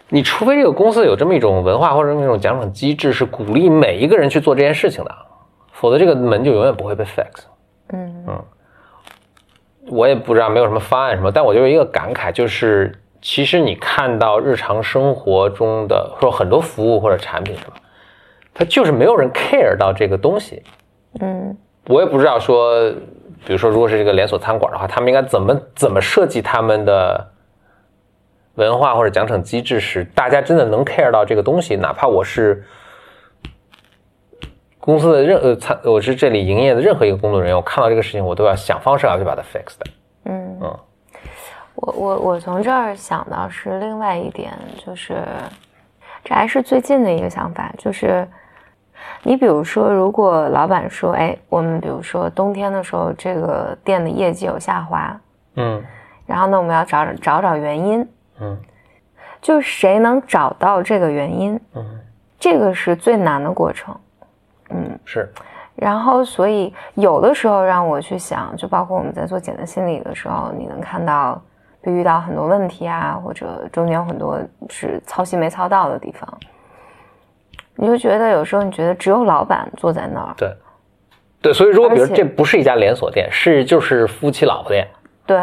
[0.09, 5.13] 你除非这个公司有这么一种文化或者这么一种奖赏机制，是鼓励每一个人去做这件事情的，
[5.73, 7.47] 否则这个门就永远不会被 fix。
[7.89, 8.45] 嗯
[9.89, 17.77] 我也不知道没有什么方案什么，但我就有一个感慨，就是其实你看到日常生活中的说很多服务或者产品什么，
[18.53, 20.63] 它就是没有人 care 到这个东西。
[21.21, 21.57] 嗯
[21.87, 22.91] 我也不知道说，
[23.47, 27.29] 比如说如果是这个连锁餐馆的话，他们应该怎么怎么设计他们的
[28.57, 32.65] 文化或者奖惩机制，使大家真的能 care 到这个东西，哪怕我是。
[34.85, 39.87] 公司的任呃餐，我是这里营业的任何一个工作人员，我看到这个事情，我都要想方设法去把它 fix 的。
[41.75, 44.53] 我我我从这儿想到是另外一点，
[44.85, 45.23] 就是
[46.25, 48.29] 这还是最近的一个想法，就是
[49.23, 55.21] 你比如说，如果老板说，哎，我们比如说冬天的时候，这个店的业绩有下滑，
[55.57, 55.83] 嗯。
[56.27, 58.09] 然后呢，我们要找找找原因，
[58.41, 58.59] 嗯。
[59.41, 61.85] 就是谁能找到这个原因，嗯，
[62.39, 63.93] 这个是最难的过程。
[64.71, 65.29] 嗯，是，
[65.75, 71.43] 然后所以有的时候让我去想，就包括我们在做简单心理的时候，你能看到
[71.83, 76.39] 会遇到很多问题啊，或者中间有很多是操心没操到的地方，
[77.77, 80.53] 你就觉得有时候你觉得只有老板坐在那儿，对，
[81.41, 84.87] 对，所以如果比如这不是一家连锁店，是就是夫妻老婆店，
[85.27, 85.41] 对。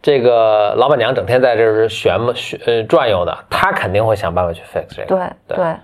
[0.00, 5.08] 这个老板娘整天在这儿旋嘛旋呃转悠的，她肯定会想办法去 fix 这个。
[5.08, 5.18] 对
[5.48, 5.56] 对。
[5.56, 5.76] 对，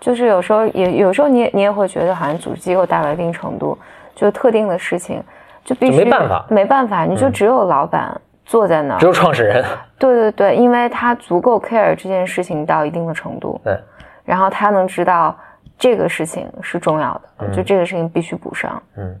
[0.00, 3.78] 就是有时候也有时候你也你也会觉得好像组织机构大到一定程度，
[4.14, 5.22] 就特定的事情
[5.66, 6.46] 就必须就没办法。
[6.48, 9.62] 嗯没办法，你就只有老板坐在那儿只，有创始人。
[9.98, 13.78] 对对对，因为他足够 care 这件事情到一定的程度，对，
[14.24, 15.36] 然然后他能知道
[15.76, 18.80] 这个事情是重要的，就这个事情必须补上。
[18.96, 19.20] 嗯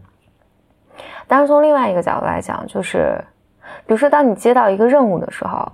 [1.26, 3.22] 但是从另外一个角度来讲，就是
[3.84, 5.70] 比如说当你接到一个任务的时候，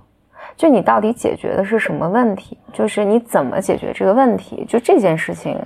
[0.57, 2.57] 就你到底解决的是什么问题？
[2.73, 4.65] 就是你怎么解决这个问题？
[4.67, 5.57] 就这件事情，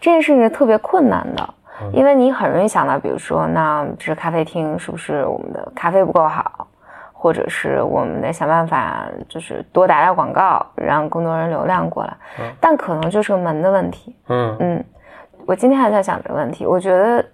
[0.00, 1.54] 这件事情是特别困难的。
[1.92, 6.67] 因为你很容易想到，比如说，那这是咖啡厅，是不是我们的咖啡不够好，
[7.20, 12.16] 或者是我们得想办法，就是多打打广告，让更多人流量过来。
[12.60, 14.14] 但可能就是个门的问题。
[14.28, 14.84] 嗯嗯，
[15.44, 16.64] 我今天还在想这个问题。
[16.64, 17.24] 我觉得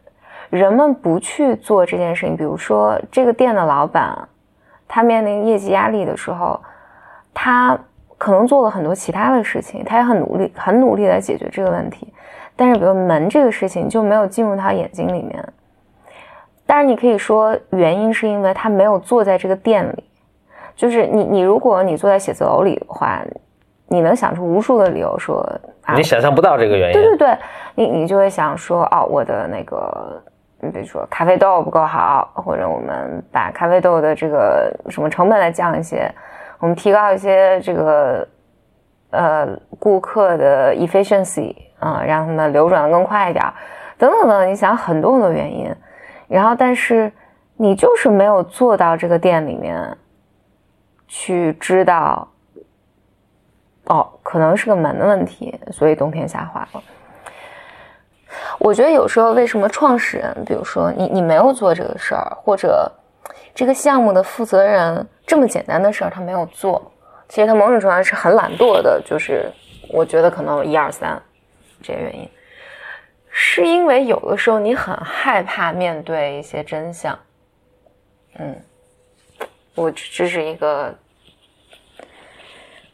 [0.49, 4.27] 人们不去做这件事情，比如说这个店的老板，
[4.89, 6.59] 他面临业绩压力的时候，
[7.35, 7.79] 他
[8.17, 12.11] 可能做了很多其他的事情，他也很努力，很努力来解决这个问题。
[12.57, 15.45] 但是，比如门这个事情就没有进入他眼睛里面。
[16.67, 20.05] 当然，你可以说原因是因为他没有坐在这个店里。
[20.77, 23.23] 就是你，你如果你坐在写字楼里的话，
[23.87, 25.39] 你能想出无数个理由说
[25.85, 26.93] 啊你，想象不到这个原因。
[26.95, 27.39] 对对对，
[27.77, 30.21] 你你就会想说，哦，我的那个，
[30.61, 36.11] 你比如说咖啡豆不够好，或者我们把咖啡豆的这个什么成本来降一些，
[36.59, 38.27] 我们提高一些这个
[39.11, 39.49] 呃
[39.79, 43.45] 顾客的 efficiency 啊、让他们流转的更快一点，
[43.97, 45.73] 等等等等，你想很多很多原因，
[46.29, 47.13] 然后但是
[47.57, 49.97] 你就是没有做到这个店里面
[51.07, 52.27] 去知道，
[53.87, 56.83] 哦，可能是个门的问题，所以冬天下滑了。
[58.59, 62.91] 我觉得有时候为什么创始人，比如说你你没有做这个事儿，或者
[63.55, 66.91] 这个项目的负责人这么简单的事儿他没有做，
[67.29, 69.49] 其实他某种程度上是很懒惰的，就是
[69.89, 71.21] 我觉得可能有一二三
[71.81, 72.29] 这些原因，
[73.37, 77.19] 是因为有的时候你很害怕面对一些真相，
[78.39, 78.57] 嗯，
[79.75, 80.95] 我这是一个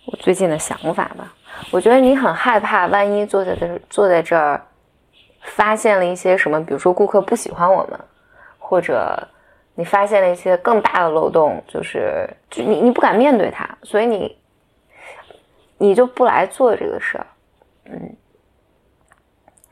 [0.06, 1.34] 我最近的想法吧，
[1.70, 4.66] 我觉得你很害怕，万一坐在这坐在这儿。
[5.42, 7.98] 发现了一些什么，比如说顾客不喜欢我们，
[8.58, 9.18] 或者
[9.74, 14.38] 你发现了一些更大的漏洞，就是就你你不敢面对它，所以你
[15.78, 17.26] 你就不来做这个事儿，
[17.86, 18.16] 嗯，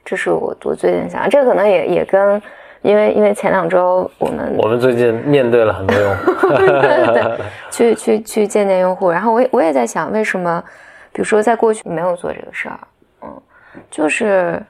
[0.08, 2.40] 这是我我最近想，这可能也也跟
[2.80, 7.38] 因为因为前两周我们我们最近面对了很多用户， 对，
[7.70, 10.64] 去去去见见用户，然后我也我也在想，为什么
[11.12, 12.78] 比如说在过去没有做这个事儿，
[13.22, 13.42] 嗯，
[13.90, 14.62] 就是。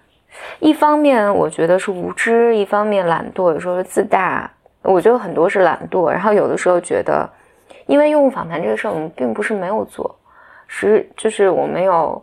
[0.60, 4.48] 一方面我觉得是无知，一方面懒惰，有时候是自大。
[4.82, 7.28] 我觉得很多是懒惰，然后有的时候觉得，
[7.86, 10.14] 因为用户访谈这个事儿，我们并不是没有做，
[10.68, 12.22] 是就是我没有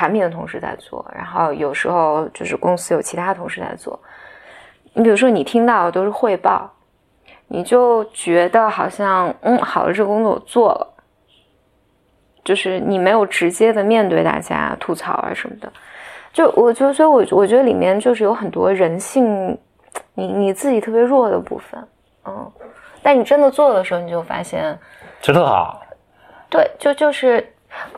[0.00, 4.00] 产品的同事在做，然后有时候就是公司有其他同事在做。
[4.94, 6.70] 你比如说，你听到的都是汇报，
[7.48, 10.94] 你就觉得好像嗯，好了，这个工作我做了，
[12.42, 15.70] 就是你没有直接的面对大家吐槽啊什么的。
[16.32, 19.54] 就我就所以，我我觉得里面就是有很多人性，
[20.14, 21.86] 你你自己特别弱的部分，
[22.24, 22.50] 嗯，
[23.02, 24.78] 但你真的做的时候，你就发现，
[25.20, 25.82] 这特好，
[26.48, 27.46] 对，就就是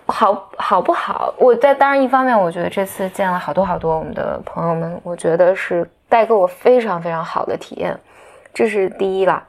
[0.06, 1.35] 好好不好？
[1.38, 7.98] 我在当然一方面，我觉得这次见了好多好多我们的朋友们，我觉得是带给我非常非常好的体验，
[8.52, 9.46] 这是第一啦。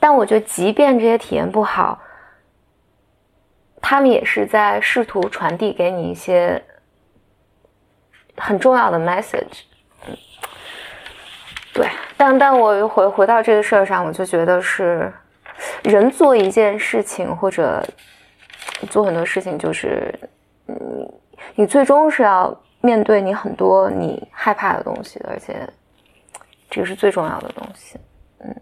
[0.00, 2.00] 但我觉得，即便这些体验不好，
[3.80, 6.62] 他们也是在试图传递给你一些。
[8.38, 9.60] 很重要的 message，
[10.08, 10.16] 嗯，
[11.74, 15.12] 对，但但我回回到这个事儿上，我就觉得是
[15.82, 17.86] 人做一件事情或者
[18.90, 20.12] 做很多事情，就是
[20.66, 21.10] 嗯
[21.54, 25.68] 你最终是要面对你很多你害怕的东西，而且
[26.70, 27.98] 这个是最重要的东西，
[28.40, 28.56] 嗯，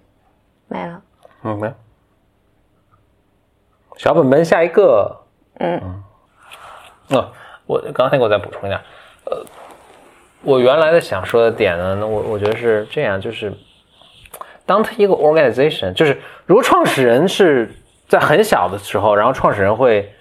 [0.69, 1.03] 没了，
[1.43, 1.73] 嗯，没有，
[3.97, 5.17] 小本本下一个，
[5.59, 6.03] 嗯，
[7.09, 7.33] 哦，
[7.67, 8.81] 我刚才我再补充一下，
[9.25, 9.45] 呃。
[10.43, 13.53] 我原来的想说的点呢，那我我觉得是这样，就是
[14.65, 17.71] 当他一个 organization，就是如果创始人是
[18.11, 20.13] 在很小的时候，然后创始人会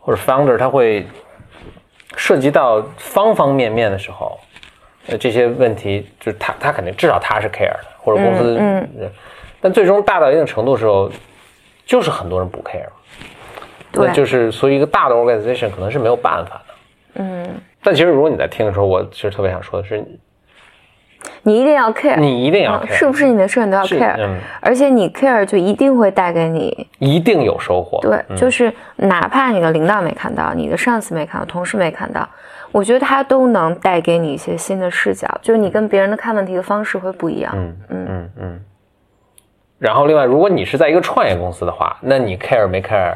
[0.00, 1.06] 或者 founder 他会
[2.16, 4.36] 涉及到方方面面的时候，
[5.06, 8.88] 呃，这些问题就是他他肯定至少他是 care 的，或者公司，嗯，
[9.60, 11.08] 但最终大到一定程度的时候，
[11.86, 12.88] 就是很多人不 care，
[13.92, 17.60] 那，就是所以一个大的 organization 可能是没有办法的，嗯。
[17.80, 20.04] 但其实，如果你在听的时候，我其实特别想说的是，
[21.42, 27.98] 你一定要 care，你一定要 care，是不是你的事你都要 care，而且你 care 就一定会带给你一定有收获。
[28.00, 32.28] 对，就是哪怕你的领导没看到，你的上司没看到，同事没看到，
[32.72, 37.52] 我觉得他都能带给你一些新的视角，就是你跟别人的看问题的方式会不一样。
[37.54, 38.60] 嗯嗯嗯嗯。
[39.78, 43.14] 然后，另外，如果你是在一个创业公司的话，那你 care 没 care，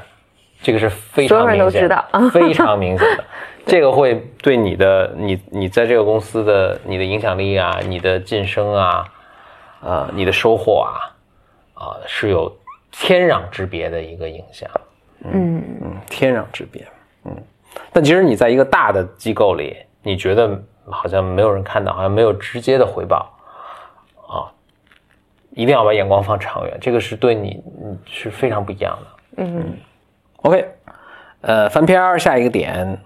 [0.62, 3.24] 这个是非常明显的， 非常明显的。
[3.64, 9.04] 这个会对你的你你在这个公司的你的影响力啊，你的晋升啊，
[9.80, 11.14] 呃，你的收获啊，
[11.74, 12.54] 啊，是有
[12.90, 14.68] 天壤之别的一个影响。
[15.24, 16.84] 嗯嗯，天壤之别。
[17.24, 17.34] 嗯，
[17.92, 23.32] 但其实你在一个大的机构里，你觉得好像没有人看到，好像没有直接的回报
[24.26, 24.50] 啊，
[25.50, 27.62] 一定要把眼光放长远，这个是对你
[28.04, 29.44] 是非常不一样的。
[29.44, 29.76] 嗯
[30.38, 30.66] ，OK，
[31.42, 32.98] 呃，翻篇儿下一个点。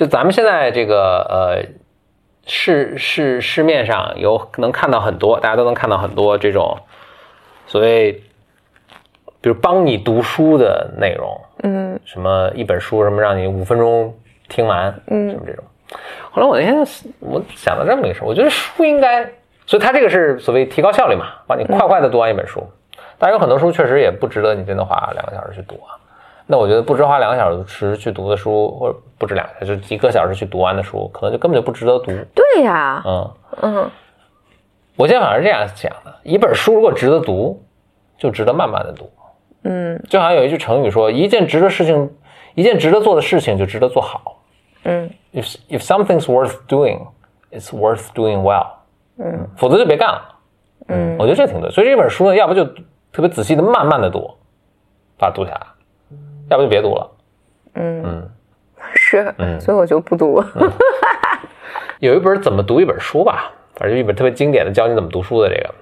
[0.00, 1.62] 就咱们现在这个呃
[2.46, 6.78] 市市市面上有能看到很多，大家都能看到很多这种
[7.66, 8.12] 所谓，
[9.42, 15.62] 比如帮你读书的内容，嗯，什么一本书什么让你五分钟听完，嗯，什么这种。
[16.30, 16.78] 后来我那天
[17.18, 19.22] 我想到这么一个事，我觉得书应该，
[19.66, 22.66] 所以它这个是所谓提高效率嘛，帮你快快的读完一本书。
[23.18, 26.00] 当然有很多书确实也不值得你真的花两个小时去读啊。
[26.50, 32.06] 那我觉得不值花两个小时去读的书，或者不止两个小时，几个小时去读完的书，可能就根本就不值得读。
[32.34, 33.30] 对呀，嗯
[33.62, 33.90] 嗯，
[34.96, 37.62] 我现在反而是这样想的：一本书如果值得读，
[38.18, 39.08] 就值得慢慢的读。
[39.62, 42.10] 嗯，就好像有一句成语说：“一件值得事情，
[42.56, 44.42] 一件值得做的事情就值得做好。”
[44.82, 47.06] 嗯，if if something's worth doing,
[47.52, 48.66] it's worth doing well。
[49.18, 50.34] 嗯，否则就别干了。
[50.88, 51.70] 嗯，我觉得这挺对。
[51.70, 52.64] 所以这本书呢，要不就
[53.12, 54.34] 特别仔细的慢慢的读，
[55.16, 55.60] 把它读下来，
[56.50, 57.10] 要不就别读了。
[57.74, 58.30] 嗯嗯，
[58.94, 60.42] 是，嗯 所以我就不读。
[62.00, 65.74] 有一本怎么读一本书吧，反正就一本特别经典的教你怎么读书的这个，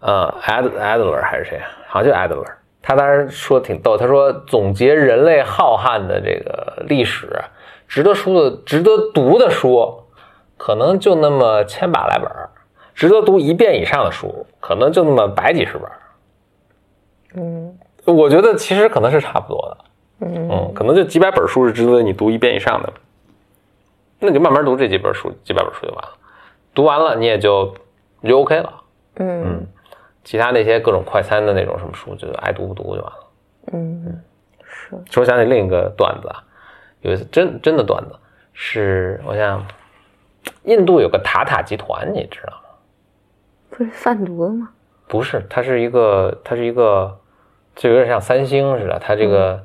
[0.00, 1.60] 呃，Ad Adler 还是谁？
[1.88, 2.46] 好像就 Adler。
[2.82, 7.28] 他当时说挺逗，他说总结人类浩瀚的这个历史，
[7.86, 10.04] 值得书的、值得读的书，
[10.56, 12.50] 可能就那么千把来本儿
[12.94, 15.92] 值得读一遍以上的书，可能就那么百几十本儿
[17.34, 17.69] 嗯
[18.12, 20.26] 我觉得其实可能是差不多的。
[20.26, 22.92] 嗯嗯，可能就几百本书是值得你读一遍以上的，
[24.18, 26.10] 那你就慢慢读这几本书，几百本书就完了。
[26.74, 27.74] 读完了你也就
[28.20, 28.72] 你就 OK 了。
[29.16, 29.66] 嗯
[30.22, 33.26] 其他那些各种快餐的那种什么书，就爱读不读就完了。
[33.72, 34.22] 嗯，
[34.62, 36.44] 是，说想起另一个段子啊，
[37.00, 38.14] 有一次真真的段子，
[38.52, 39.64] 是我想
[40.64, 42.58] 印度有个塔塔集团，你知道吗？
[43.70, 44.68] 不是贩毒的吗？
[45.08, 47.18] 不是，它是一个，它是一个，
[47.80, 49.58] 就有点像三星似的，它这个。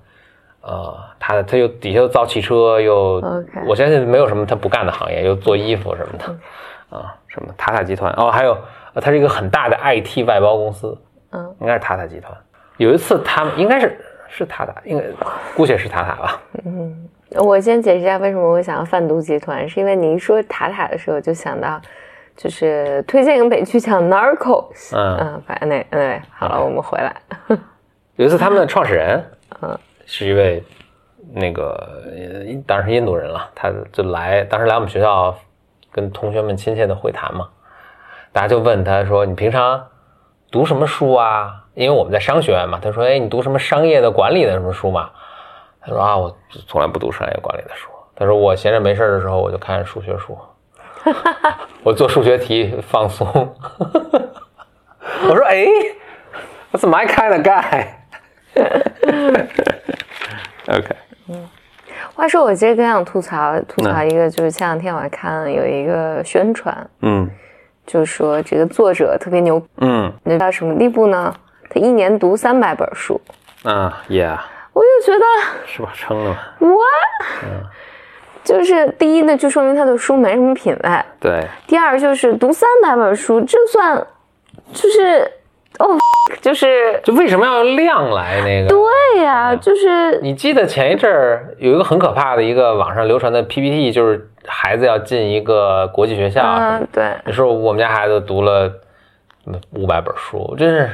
[0.68, 3.22] 呃，它它又底下又造汽车，又
[3.68, 6.26] 我相信没有什么它不干的行业，又做衣服什么的，
[6.98, 8.58] 啊，什么塔塔集团哦，还有
[8.96, 10.98] 呃它是一个很大的 IT 外包公司，
[11.34, 12.36] 嗯应该是塔塔集团。
[12.78, 13.96] 有一次他们应该是
[14.28, 15.04] 是塔塔，应该
[15.56, 21.80] 姑且是塔塔吧，嗯，我先解释一下为什么我想要贩毒集团，是因为你一说塔塔的时候，就想到
[22.36, 24.72] 就是推荐一个美剧叫《Narcos》。
[24.98, 27.16] 嗯嗯，反正那对，好了，我们回来。
[28.16, 29.24] 有一次他们的创始人，
[29.62, 30.64] 嗯是一位
[31.34, 35.36] 那个呃当然是印度人了，他就来，当时来我们学校
[35.92, 37.50] 跟同学们亲切的会谈嘛，
[38.32, 39.88] 大家就问他说：“你平常
[40.52, 45.10] 读什么书啊？”因为我们在商学院嘛，他说：“哎，你读什么商业的、管理的什么书嘛？”
[45.82, 46.34] 他说：“啊，我
[46.68, 50.38] 从来不读商业管理的书。”他说：“我闲着没事儿的时候，我就看数学书，
[51.84, 53.28] 我做数学题放松。
[55.28, 55.66] ”我说：“哎
[56.72, 57.88] ，That's my kind of guy。”
[60.68, 60.88] OK，
[61.30, 61.48] 嗯
[62.14, 67.30] 话说，我其实更想吐槽吐槽一个，就是前两天我还看了有一个宣传，嗯
[67.86, 71.34] 就说这个作者特别牛，嗯牛到什么地步呢？
[71.70, 73.20] 他一年读三百本书，
[73.64, 74.38] 啊，Yeah，
[74.74, 75.26] 我就觉得
[75.68, 75.92] 是吧？
[75.96, 77.66] 撑了嘛？what？
[78.44, 84.06] 就是第一呢，就说明他的书没什么品味；对，第二就是读三百本书，这算
[84.72, 85.30] 就是
[85.80, 85.98] 哦，
[86.42, 88.70] 就是就为什么要用量来那个？
[88.70, 98.72] 对呀、就是你记得前一阵儿有一个很可怕的一个网上流传的 PPT，就是孩子要进一个国际学校，嗯，对，你说我们家孩子读了
[99.72, 100.90] 五百本书，真是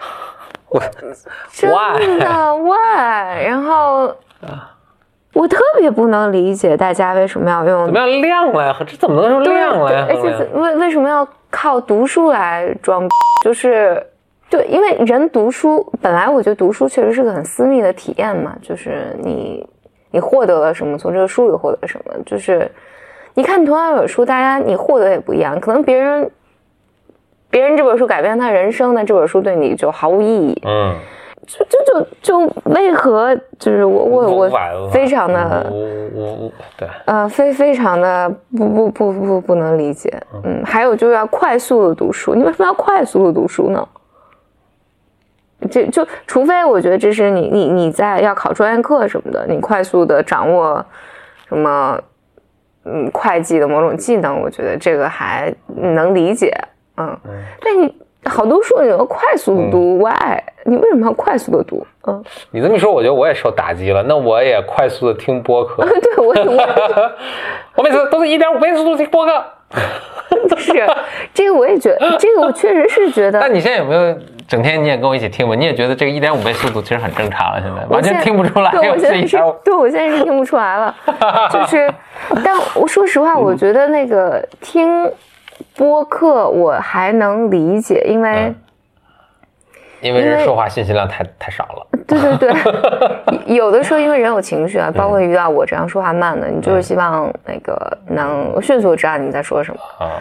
[0.68, 0.80] 我
[1.52, 3.42] 真 why 的 why？
[3.46, 4.14] 然后
[5.34, 8.74] 我特别不能理解大家为什么要用怎么样量来？
[8.86, 10.44] 这怎么能用对量来而且来？
[10.54, 11.26] 为为什么要
[11.56, 13.08] 靠读书来装？
[13.42, 14.04] 就是
[14.50, 19.66] 对，因为人读书本来我觉得读书确实是个很私密的体验嘛，就是你
[20.10, 22.70] 你获得了什么，从这个书里获得什么，就是
[23.34, 26.30] 你看同样一本书，大家你获得也不一样，可能别人。
[27.48, 30.60] 别人这本书改变他人生，那这本书对你就毫无意义。
[30.66, 30.94] 嗯，
[31.46, 40.12] 就就就就为何就是我我我非常的无无无对，呃非非常的不不不不不能理解，
[40.44, 43.88] 嗯，还有就是要快速的读书，你为什么要快速的读书呢？
[45.70, 50.84] 这就除非我觉得这是你你你在要考专业课什么的，你快速的掌握
[51.48, 51.98] 什么
[52.84, 56.52] 嗯会计的某种技能，我觉得这个还能理解，
[56.98, 57.16] 嗯，
[57.60, 57.92] 但你
[58.28, 61.86] 好多书你要快速的读、w h y 你为什么要快速的读？
[62.06, 64.02] 嗯，你这么一说，我觉得我也受打击了。
[64.02, 66.68] 那我也快速的听播客，对我我。
[67.76, 69.44] 我每次都是一点五倍速度听播客。
[70.56, 70.72] 是，
[71.34, 73.40] 这个我也觉得，这个我确实是觉得。
[73.40, 74.16] 但你现在有没有
[74.48, 75.54] 整天你也跟我一起听吗？
[75.54, 78.70] 你也觉得这个一点五倍速度其实很正常了，现在完全听不出来。
[78.70, 80.94] 对，我现在对我现在是听不出来了。
[81.52, 81.92] 就是，
[82.44, 85.10] 但我说实话，我觉得那个听
[85.76, 88.56] 播客我还能理解，因为、嗯
[90.02, 91.86] 因为人说话信息量太太少了。
[92.06, 92.54] 对对对，
[93.56, 99.80] 有的时候因为人有情绪啊，包括遇到我这样说话慢的，你就是希望那个能迅速知道你在说什么。
[99.98, 100.20] 啊，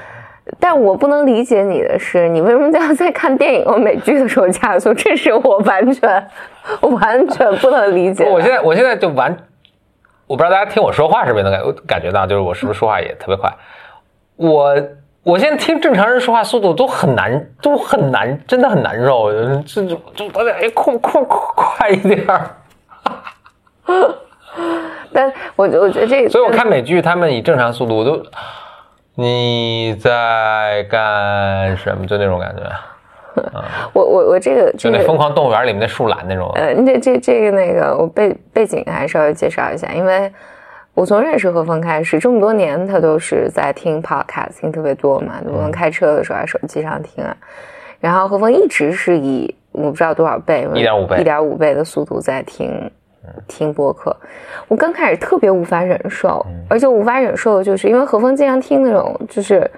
[0.61, 4.93] 但我不能理解你的是，你为什么要在看电影或美剧的时候加速？
[4.93, 6.29] 这是我完全
[6.81, 8.31] 完全不能理解的。
[8.31, 9.37] 我现在我现在就完，
[10.25, 13.53] 我不知道大家听我说话是不是能感感觉到，就是我是不是说话也特别快。
[14.37, 14.73] 我
[15.25, 19.31] 我现在听正常人说话速度都很难，都很难，真的很难受。
[19.63, 22.23] 这就就我得哎快快快快一点。
[25.11, 28.21] 但我我觉得这，所以我看美剧，他们以正常速度我都
[29.15, 32.05] 你在干什么？
[32.05, 32.61] 就那种感觉。
[33.93, 36.51] 我我我这个就那疯狂动物园里面那树懒那种。
[36.53, 40.31] 呃，这这这个那个，我背背景还稍微介绍一下，因为
[40.95, 47.35] 我从认识何峰开始，这么多年他都是在听 podcast，听特别多嘛，我们开车的时候手机上听啊。
[47.99, 52.89] 然后何峰一直是以我不知道多少倍，一点五倍，一点五倍的速度在听
[53.45, 54.15] 听播客。
[54.69, 59.69] 我刚开始特别无法忍受，而且无法忍受的就是因为何峰经常听那种就是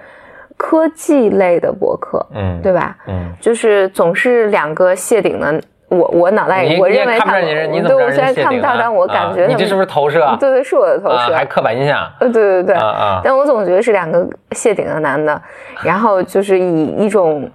[0.56, 2.96] 科技类的播客，嗯，对吧？
[3.08, 5.60] 嗯，就是总是两个谢顶的。
[5.88, 7.42] 我我脑袋里我认为他们，
[7.84, 10.36] 对我虽然看不到，但我感觉你这是不是投射？
[10.38, 12.06] 对对，是我的投射，还刻板印象。
[12.20, 12.76] 呃，对对对，
[13.24, 15.40] 但我总觉得是两个谢顶的男的，
[15.82, 17.50] 然后就是以一种。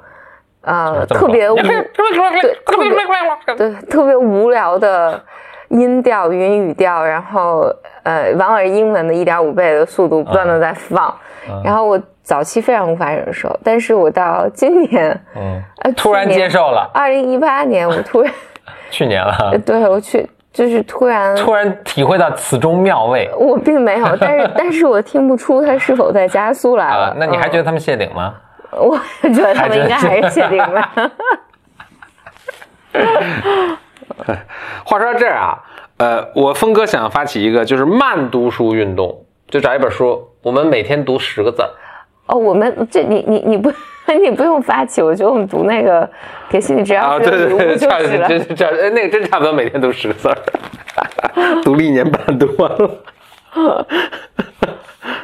[0.66, 2.04] 呃，特别无对，特
[2.80, 2.90] 别
[3.58, 5.22] 对，特别无聊的
[5.68, 7.70] 音调、语音语调，然后
[8.04, 11.14] 呃，往往是英文的一点五倍的速度不断的在放，
[11.66, 15.62] 然后我早期非常无法忍受，但是我到今年，嗯，
[15.96, 16.90] 突然接受了。
[16.94, 18.34] 二零一八年，我突然
[18.90, 23.30] 去年了， 对我去就是突然突然体会到此中妙味。
[23.38, 27.14] 我并没有， 但是但是我听不出它是否在加速来了。
[27.18, 28.34] 那你还觉得他们谢顶吗？
[28.72, 30.92] 我觉得他们应该还是谢顶吧。
[34.86, 35.60] 话说到这儿啊，
[35.98, 41.70] 呃，我峰哥想发起一个就是慢读书运动，就找一本书，我们每天读十个字儿。
[42.34, 43.72] 哦，我们这你你你不
[44.20, 46.10] 你不用发起，我觉得我们读那个
[46.50, 48.28] 给心理治疗师的礼物就是了。
[48.28, 50.38] 真真那个真差不多每天读十个字儿，
[51.64, 53.86] 读了一年半读完了。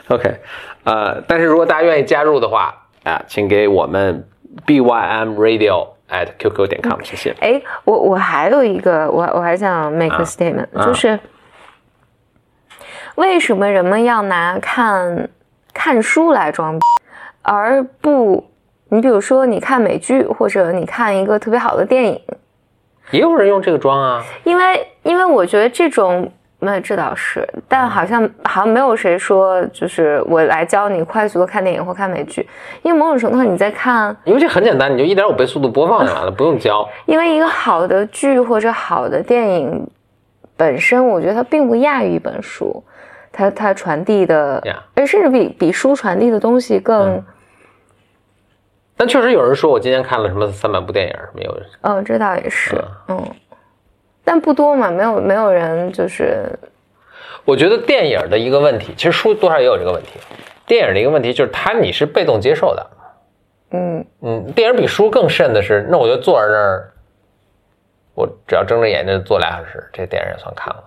[0.09, 0.35] OK，
[0.83, 2.75] 呃，但是如果大家愿意加入的话。
[3.05, 4.27] 啊，请给我们
[4.67, 7.33] bym radio at qq 点 com，谢谢。
[7.39, 11.17] 哎，我我还有一个，我我还想 make a statement，就是
[13.15, 15.29] 为什么人们要拿看
[15.73, 16.85] 看书来装逼，
[17.51, 18.45] 而不
[18.89, 22.21] 你比如说你看美剧，或者你看一个特别好的电影，
[23.09, 24.23] 也有人用这个装啊。
[24.43, 26.31] 因为因为我觉得这种。
[26.61, 32.45] 没有，这倒是，但好像好像没有谁说，就是我来教你快速的看电影或看美剧，
[32.83, 36.85] 因为某种程度上你在看，因为这很简单，你就一点五倍速度播放就完了， 不用教。
[37.05, 39.89] 因为一个好的剧或者好的电影
[40.57, 42.83] 本身，我觉得它并不亚于一本书，
[43.31, 44.61] 它它传递的，
[44.95, 47.23] 哎甚至比比书传递的东西更。
[48.99, 51.57] 但确实有人说我今天看了什么三百部电影，没有？
[51.83, 52.75] 哦，这倒也是，
[53.07, 53.25] 嗯。
[54.25, 56.47] 但不多嘛，没有没有人就是。
[57.45, 60.19] 我觉得电影的一个问题，其实书多少也有这个问题。
[60.67, 62.87] 电影的一个问题就是，它你是被动接受的。
[63.71, 66.91] 嗯嗯，电影比书更甚的是，那我就坐在那儿，
[68.15, 70.83] 我只要睁着眼睛坐俩小时，这电影也算看了。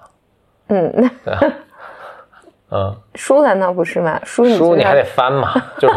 [0.68, 1.50] 嗯，那对
[2.72, 4.20] 嗯，书难道不是吗？
[4.22, 5.94] 书书你还得翻嘛，就是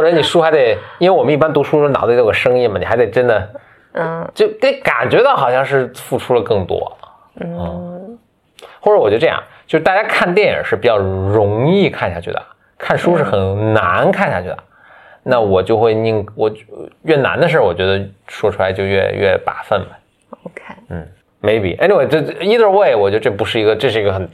[0.00, 3.50] 或者你书还得，因为我们一般读书的时候脑子里有个声音嘛，你还得真的。
[3.92, 6.96] 嗯，就得感觉到好像是付出了更多，
[7.38, 8.18] 嗯，
[8.80, 12.42] 或者我就这样，就是大家看电影是比较容易看下去的，
[12.78, 14.58] 看书是很难看下去的，
[15.22, 16.50] 那我就会宁我
[17.02, 19.88] 越难的事儿，我觉得说出来就越越把分呗。
[20.44, 21.06] OK，嗯
[21.42, 24.26] ，Maybe，Anyway，这 Either way，我觉得这不是一个，这是一个很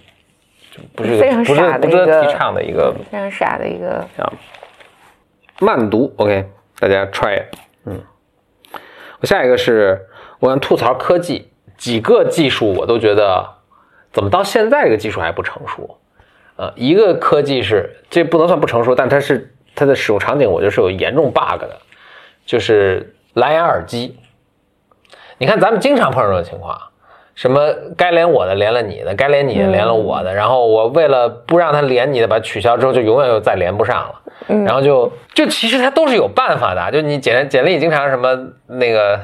[0.94, 4.06] 不是非常不是不值得提倡的一个非常傻的一个
[5.60, 6.12] 慢读。
[6.16, 6.48] OK，
[6.78, 7.42] 大家 try，
[7.84, 8.00] 嗯。
[9.20, 10.06] 我下一个是，
[10.40, 13.46] 我想吐槽科技几个技术，我都觉得
[14.12, 15.98] 怎么到现在这个技术还不成熟？
[16.56, 21.76] 呃，一个科技是这不能算不成熟，但它是它的使用场景，我觉得是有严重 bug 的，
[22.46, 24.18] 就是蓝牙耳机。
[25.38, 26.78] 你看咱们经常碰到这种情况，
[27.34, 34.22] 什么该连我的连了你的，该连你的连了我的，然后我为了不让它连你的，把它取消之后，就永远又再连不上了。
[34.46, 39.20] 然后就就其实它都是有办法的，就你简简历经常什么那个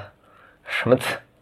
[0.66, 0.96] 什么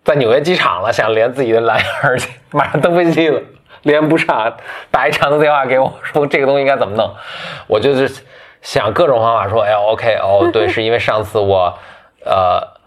[0.04, 3.40] 在纽约机场了，想连自己的蓝牙耳机， 马上登飞机了，
[3.82, 4.56] 连不上，
[4.90, 7.14] 打一长途电话给我说这个东西应该怎么弄，
[7.66, 8.22] 我就是
[8.62, 11.78] 想各种方法说，哎，OK，哦，对，是因为上次我
[12.24, 12.79] 呃。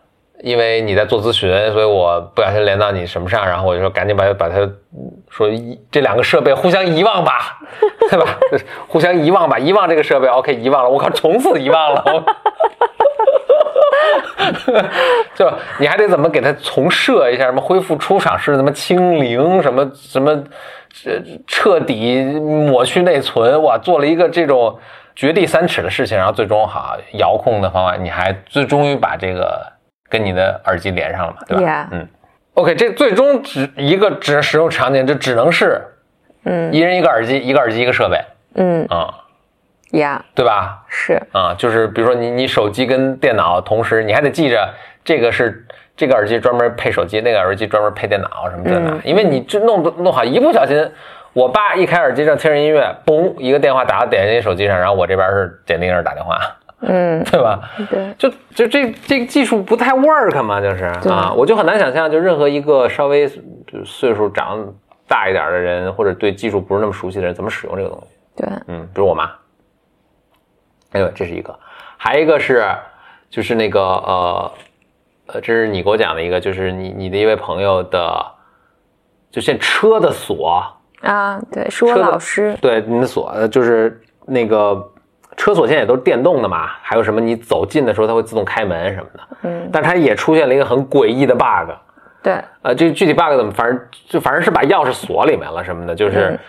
[0.44, 4.56] 因为你在做咨询，所以我不小心连到你什么上，然后我就说赶紧把把它
[5.30, 5.50] 说
[5.90, 7.60] 这两个设备互相遗忘吧，
[8.12, 8.38] 对吧？
[8.90, 10.90] 互相遗忘吧，遗忘这个设备，OK，遗忘了。
[10.90, 12.26] 我靠，从此遗忘了，
[15.34, 17.46] 就你还得怎么给它重设一下？
[17.46, 19.62] 什么恢复出厂是什么清零？
[19.62, 20.44] 什么什么
[21.48, 23.64] 彻底抹去内存？
[23.64, 24.78] 哇，做了一个这种
[25.16, 29.72] 掘地三尺的事情，然后最终好遥控的方法，你还最终于把这个。
[30.14, 31.90] 跟你的耳机连上了嘛，对吧？
[31.92, 32.08] 嗯
[32.54, 35.82] ，OK，这最终只一个只使用场景，就只能是，
[36.44, 38.86] 嗯，一人一个耳机，一个耳机一个设备，嗯。
[38.92, 39.12] 啊，
[39.94, 40.84] 呀，对吧？
[40.88, 44.72] 是，啊，就是比如说你你手机跟电脑同时，你还得记着
[45.04, 45.66] 这个是
[45.98, 50.92] 这个耳机专门配手机，那个耳机专门配电脑什么这的，因为你这弄弄好一不小心，
[51.34, 56.40] 我爸一开耳机正听着音乐，嘣，一个电话打到点进手机上，然后我这边是点那个人打电话，
[56.86, 57.60] 嗯，对吧？
[57.90, 63.28] 对，就就这这个技术不太 work 嘛，就是啊，我就很难想象，就任何一个稍微
[63.86, 64.74] 岁数长
[65.08, 68.18] 大一点的人，或者对技术不是那么熟悉的人，怎么使用这个东西。
[68.36, 69.32] 对，嗯，比如我妈，
[70.92, 71.58] 哎呦，这是一个，
[71.98, 72.66] 还一个是，
[73.30, 74.52] 就是那个呃
[75.28, 78.26] 呃，这是你给我讲的一个，就是你你的一位朋友的，
[79.32, 80.64] 就现车的锁，
[81.02, 84.92] 啊，对，是我老师，对，你的锁呃就是那个
[85.36, 91.72] 车锁现在也都是电动的嘛，还有什么你走近的时候它会自动开门什么的，嗯，但它也出现了一个很诡异的 bug，
[92.22, 96.40] 对，呃，这个具体 bug 怎么，反正就反正是把钥匙锁里面了什么的，就是嗯。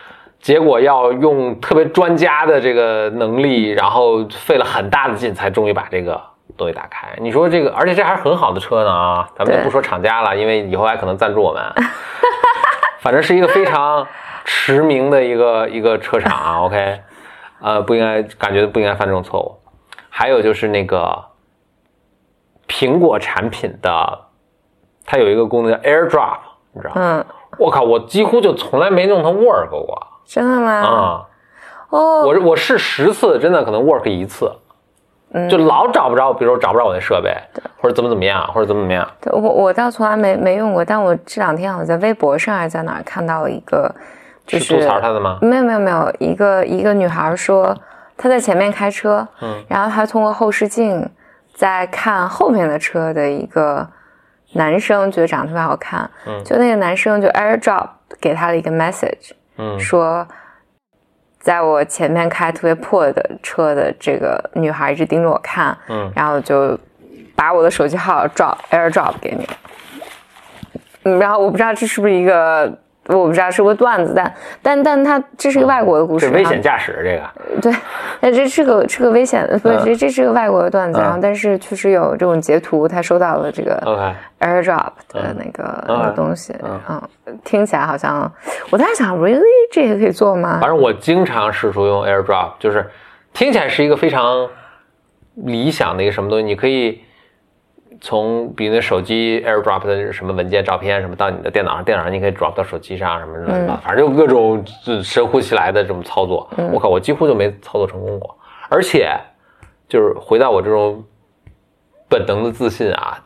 [0.40, 6.20] 结果要用特别专家的这个能力，然后费了很大的劲才终于把这个
[6.54, 7.08] 东西打开。
[7.18, 11.62] 你说这个，而且这还是很好的车呢啊， 咱们就不说厂家了，因为以后还可能赞助我们。
[13.00, 14.06] 反正是一个非常
[14.44, 17.00] 驰名的一个一个车厂啊，OK，
[17.64, 19.56] 呃，不应该感觉不应该犯这种错误。
[20.10, 21.24] 还有就是那个
[22.68, 24.18] 苹果产品的，
[25.06, 26.36] 它有一个功能叫 AirDrop，
[26.72, 27.00] 你知道吗？
[27.00, 27.24] 嗯，
[27.58, 30.72] 我靠，我几乎就从来没用它 work 过真的吗？
[30.72, 31.26] 啊！
[31.88, 34.52] 哦，我我试十次，真的可能 work 一次，
[35.32, 37.34] 嗯就老找不着，比如说找不着我那设备，
[37.80, 39.08] 或者怎么怎么样，或者怎么怎么样。
[39.22, 43.94] 对我我倒从来没没用过，但我这两天好像在微博上还是在哪看到了一个，
[44.46, 45.38] 就是吐槽他的吗？
[45.42, 47.76] 没有没有没有，一个一个女孩说
[48.16, 51.08] 她在前面开车，嗯，然后她通过后视镜
[51.54, 53.88] 在看后面的车的一个
[54.52, 57.88] 男生，觉得长得特别好看，嗯就那个男生就 AirDrop
[58.20, 60.26] 给她了一个 message，嗯说。
[61.40, 66.74] 在我前面开特别破的车的这个女孩一直盯着我看，嗯然后就
[67.36, 69.46] 把我的手机号 drop AirDrop 给你，
[71.02, 72.78] 嗯，然后我不知道这是不是一个，
[73.08, 77.72] 我不知道是不是段子，但但但它这是一个外国的故事，危险驾驶这个，对，
[78.20, 79.84] 那这是个是个危险，不是嗯。
[79.84, 81.02] 这这是个外国的段子，嗯。
[81.02, 86.80] 然后但是确实有这种截图，他收到了这个 OK，AirDrop 的那个嗯那个东西，嗯。
[86.88, 88.32] 嗯，听起来好像
[88.70, 90.58] 我在想，really 这也可以做吗？
[90.60, 90.70] 反？
[90.70, 92.88] 正我经常试图用 AirDrop，就是
[93.34, 94.48] 听起来是一个非常
[95.34, 97.03] 理想的一个什么东西，你可以
[98.06, 106.46] 从比如那手机 AirDrop 的什么文件、照片什么到你的电脑上，电脑上你可以 drop 到手机上什么的，嗯反正就各种就神乎其来的这种操作。
[106.70, 108.36] 我靠，我几乎就没操作成功过，
[108.68, 109.10] 而且
[109.88, 111.02] 就是回到我这种
[112.06, 113.18] 本能的自信啊，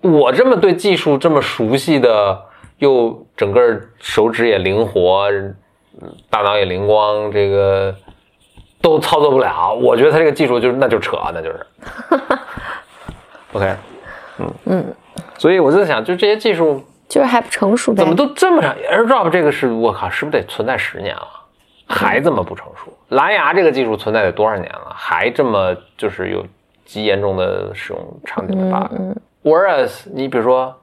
[0.00, 2.40] 我这么对技术这么熟悉的，
[2.78, 5.28] 又整个手指也灵活，
[6.00, 7.92] 嗯大脑也灵光，这个
[8.80, 9.74] 都操作不了。
[9.74, 11.66] 我觉得他这个技术就是那就扯，那就是。
[13.54, 13.72] OK，
[14.38, 14.94] 嗯嗯，
[15.38, 21.28] 所以我就在想，就这些技术就是还不成熟呗怎么都这么长？AirDrop 这个是我靠，是不是得存在十年了？
[21.86, 22.92] 还这么不成熟？
[23.10, 24.92] 蓝牙这个技术存在得多少年了？
[24.94, 26.44] 还这么就是有
[26.84, 30.74] 极严重的使用场景的 bug？、嗯 Whereas 你比如说，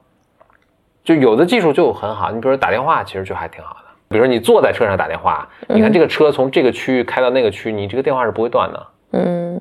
[1.02, 3.80] 就有的技术就很好，你比如说打电话，其实就还挺好的。
[4.08, 8.86] 比如说你坐在车上打电话，你看这个车从这个区域开到那个区，你这个电话是不会断的。
[9.12, 9.60] 嗯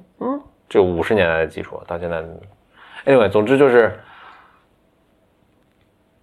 [0.70, 2.24] 这五十年代的技术到现在
[3.06, 4.00] ，anyway，总之就是，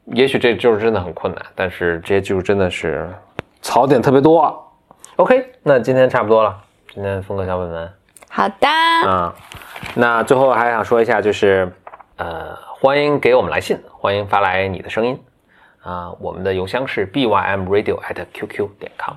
[0.06, 3.08] 也许这就是真的很困难，但是这些技术真的是
[3.60, 4.72] 槽点特别多。
[5.16, 6.56] OK，那今天差不多了，
[6.94, 7.92] 今天风格小本本。
[8.30, 9.34] 好的，啊，
[9.94, 11.72] 那最后还想说一下，就是
[12.16, 15.20] 呃，欢迎给我们来信，欢迎发来你的声音。
[15.82, 19.16] 啊，我们的邮箱是 bymradio at qq 点 com，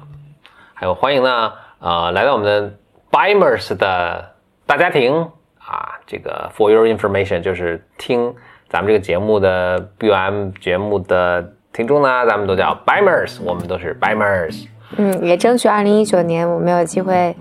[0.74, 2.74] 还有欢迎呢，呃，来到我们的
[3.12, 4.34] Bymers 的
[4.66, 5.30] 大家庭
[5.72, 8.34] 啊，这个 for your information 就是听
[8.68, 14.66] 咱们这个节目的 BUM 节目的听众呢，咱们都叫 Bimers，我们都是 Bimers。
[14.98, 17.34] 嗯，也争取二零一九年我们有机会，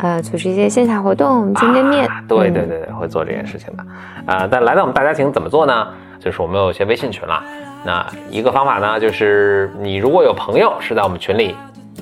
[0.00, 2.04] 呃，组织一些线下活动，见见面。
[2.08, 3.84] 啊对嗯对对对，会做这件事情的。
[4.26, 5.86] 呃，但来到我们大家庭怎么做呢？
[6.18, 7.40] 就是我们有一些微信群了。
[7.84, 11.54] 那一个方法呢，就是你如果有朋友是在我们群里，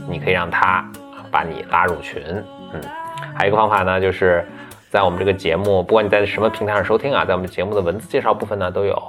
[0.09, 0.83] 你可以让他
[1.31, 2.23] 把你拉入群。
[2.73, 2.81] 嗯，
[3.35, 4.47] 还有一个方法呢，就是
[4.91, 9.01] 在我们这个节目，不管你在什么平台上收听啊，在我们节目的文字介绍部分呢都有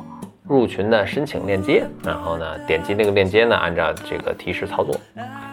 [0.48, 4.96] 入群的申请链接，然后呢点击那个链接呢，按照这个提示操作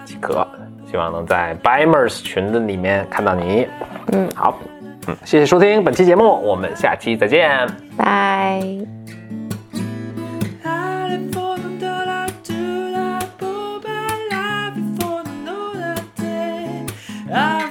[0.04, 0.46] 即可。
[0.90, 3.66] 希望能在 Bymers 群子里面看到你。
[4.12, 4.58] 嗯，好，
[5.06, 7.66] 嗯，谢谢收听本期节目，我们下期再见，
[7.96, 8.62] 拜。
[17.30, 17.67] Ah!